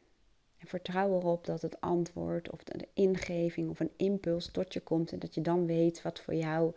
En 0.58 0.66
vertrouw 0.66 1.18
erop 1.18 1.44
dat 1.44 1.62
het 1.62 1.80
antwoord 1.80 2.50
of 2.50 2.64
de 2.64 2.88
ingeving 2.92 3.70
of 3.70 3.80
een 3.80 3.92
impuls 3.96 4.50
tot 4.50 4.72
je 4.72 4.80
komt 4.80 5.12
en 5.12 5.18
dat 5.18 5.34
je 5.34 5.40
dan 5.40 5.66
weet 5.66 6.02
wat 6.02 6.20
voor 6.20 6.34
jou 6.34 6.74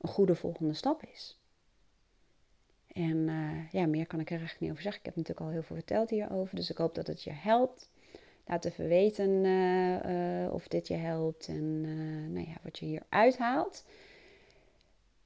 een 0.00 0.08
goede 0.08 0.34
volgende 0.34 0.74
stap 0.74 1.02
is. 1.12 1.40
En 2.86 3.16
uh, 3.16 3.70
ja, 3.70 3.86
meer 3.86 4.06
kan 4.06 4.20
ik 4.20 4.26
er 4.26 4.36
eigenlijk 4.36 4.60
niet 4.60 4.70
over 4.70 4.82
zeggen. 4.82 5.00
Ik 5.00 5.06
heb 5.06 5.16
natuurlijk 5.16 5.46
al 5.46 5.52
heel 5.52 5.62
veel 5.62 5.76
verteld 5.76 6.10
hierover, 6.10 6.56
dus 6.56 6.70
ik 6.70 6.76
hoop 6.76 6.94
dat 6.94 7.06
het 7.06 7.22
je 7.22 7.32
helpt. 7.32 7.90
Laat 8.46 8.64
even 8.64 8.88
weten 8.88 9.30
uh, 9.30 10.52
of 10.52 10.68
dit 10.68 10.88
je 10.88 10.94
helpt 10.94 11.48
en 11.48 11.80
nou 12.32 12.46
ja, 12.46 12.54
wat 12.62 12.78
je 12.78 12.86
hier 12.86 13.02
uithaalt. 13.08 13.84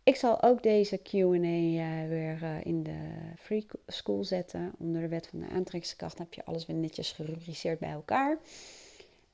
Ik 0.02 0.16
zal 0.16 0.42
ook 0.42 0.62
deze 0.62 0.98
QA 0.98 2.08
weer 2.08 2.60
in 2.62 2.82
de 2.82 2.98
free 3.38 3.66
school 3.86 4.24
zetten. 4.24 4.72
Onder 4.78 5.00
de 5.00 5.08
wet 5.08 5.26
van 5.26 5.38
de 5.38 5.48
aantrekkingskracht 5.48 6.18
heb 6.18 6.34
je 6.34 6.44
alles 6.44 6.66
weer 6.66 6.76
netjes 6.76 7.12
gerubriceerd 7.12 7.78
bij 7.78 7.90
elkaar. 7.90 8.30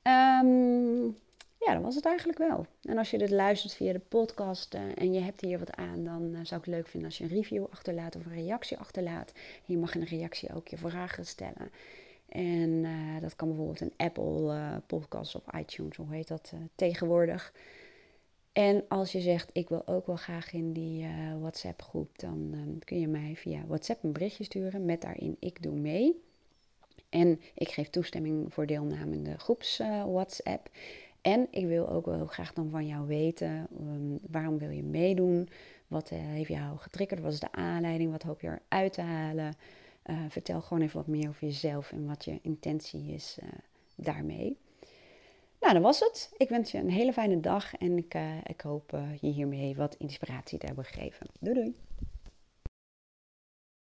Um, 0.03 1.17
ja, 1.59 1.73
dat 1.73 1.81
was 1.81 1.95
het 1.95 2.05
eigenlijk 2.05 2.37
wel. 2.37 2.65
En 2.81 2.97
als 2.97 3.11
je 3.11 3.17
dit 3.17 3.29
luistert 3.29 3.73
via 3.73 3.93
de 3.93 3.99
podcast 3.99 4.73
uh, 4.73 4.81
en 4.95 5.13
je 5.13 5.19
hebt 5.19 5.41
hier 5.41 5.59
wat 5.59 5.75
aan, 5.75 6.03
dan 6.03 6.45
zou 6.45 6.59
ik 6.59 6.65
het 6.65 6.75
leuk 6.75 6.87
vinden 6.87 7.09
als 7.09 7.17
je 7.17 7.23
een 7.23 7.29
review 7.29 7.65
achterlaat 7.71 8.15
of 8.15 8.25
een 8.25 8.33
reactie 8.33 8.77
achterlaat. 8.77 9.33
Je 9.65 9.77
mag 9.77 9.95
in 9.95 10.01
een 10.01 10.07
reactie 10.07 10.55
ook 10.55 10.67
je 10.67 10.77
vragen 10.77 11.25
stellen. 11.25 11.71
En 12.29 12.85
dat 13.21 13.35
kan 13.35 13.47
bijvoorbeeld 13.47 13.81
een 13.81 13.93
Apple 13.97 14.81
podcast 14.87 15.35
of 15.35 15.43
iTunes, 15.55 15.95
hoe 15.95 16.13
heet 16.13 16.27
dat 16.27 16.53
tegenwoordig. 16.75 17.53
En 18.57 18.83
als 18.87 19.11
je 19.11 19.21
zegt, 19.21 19.49
ik 19.53 19.69
wil 19.69 19.87
ook 19.87 20.05
wel 20.05 20.15
graag 20.15 20.53
in 20.53 20.73
die 20.73 21.07
WhatsApp 21.39 21.81
groep, 21.81 22.19
dan 22.19 22.55
kun 22.83 22.99
je 22.99 23.07
mij 23.07 23.35
via 23.35 23.65
WhatsApp 23.67 24.03
een 24.03 24.11
berichtje 24.11 24.43
sturen 24.43 24.85
met 24.85 25.01
daarin 25.01 25.37
ik 25.39 25.63
doe 25.63 25.75
mee. 25.75 26.21
En 27.09 27.39
ik 27.53 27.69
geef 27.69 27.89
toestemming 27.89 28.53
voor 28.53 28.65
deelname 28.65 29.15
in 29.15 29.23
de 29.23 29.37
groeps 29.37 29.77
WhatsApp. 30.05 30.69
En 31.21 31.47
ik 31.51 31.65
wil 31.65 31.89
ook 31.89 32.05
wel 32.05 32.25
graag 32.25 32.53
dan 32.53 32.69
van 32.69 32.87
jou 32.87 33.07
weten, 33.07 33.67
um, 33.79 34.19
waarom 34.29 34.57
wil 34.57 34.69
je 34.69 34.83
meedoen? 34.83 35.49
Wat 35.87 36.11
uh, 36.11 36.19
heeft 36.19 36.49
jou 36.49 36.77
getriggerd? 36.77 37.21
Wat 37.21 37.33
is 37.33 37.39
de 37.39 37.51
aanleiding? 37.51 38.11
Wat 38.11 38.23
hoop 38.23 38.41
je 38.41 38.59
eruit 38.69 38.93
te 38.93 39.01
halen? 39.01 39.55
Vertel 40.27 40.61
gewoon 40.61 40.83
even 40.83 40.97
wat 40.97 41.07
meer 41.07 41.29
over 41.29 41.47
jezelf 41.47 41.91
en 41.91 42.07
wat 42.07 42.25
je 42.25 42.39
intentie 42.41 43.13
is 43.13 43.37
daarmee. 43.95 44.57
Nou, 45.59 45.73
dat 45.73 45.81
was 45.81 45.99
het. 45.99 46.31
Ik 46.37 46.49
wens 46.49 46.71
je 46.71 46.77
een 46.77 46.89
hele 46.89 47.13
fijne 47.13 47.39
dag 47.39 47.75
en 47.75 47.97
ik, 47.97 48.17
ik 48.43 48.61
hoop 48.61 48.97
je 49.21 49.27
hiermee 49.27 49.75
wat 49.75 49.95
inspiratie 49.95 50.57
te 50.57 50.65
hebben 50.65 50.85
gegeven. 50.85 51.27
Doei 51.39 51.55
doei! 51.55 51.86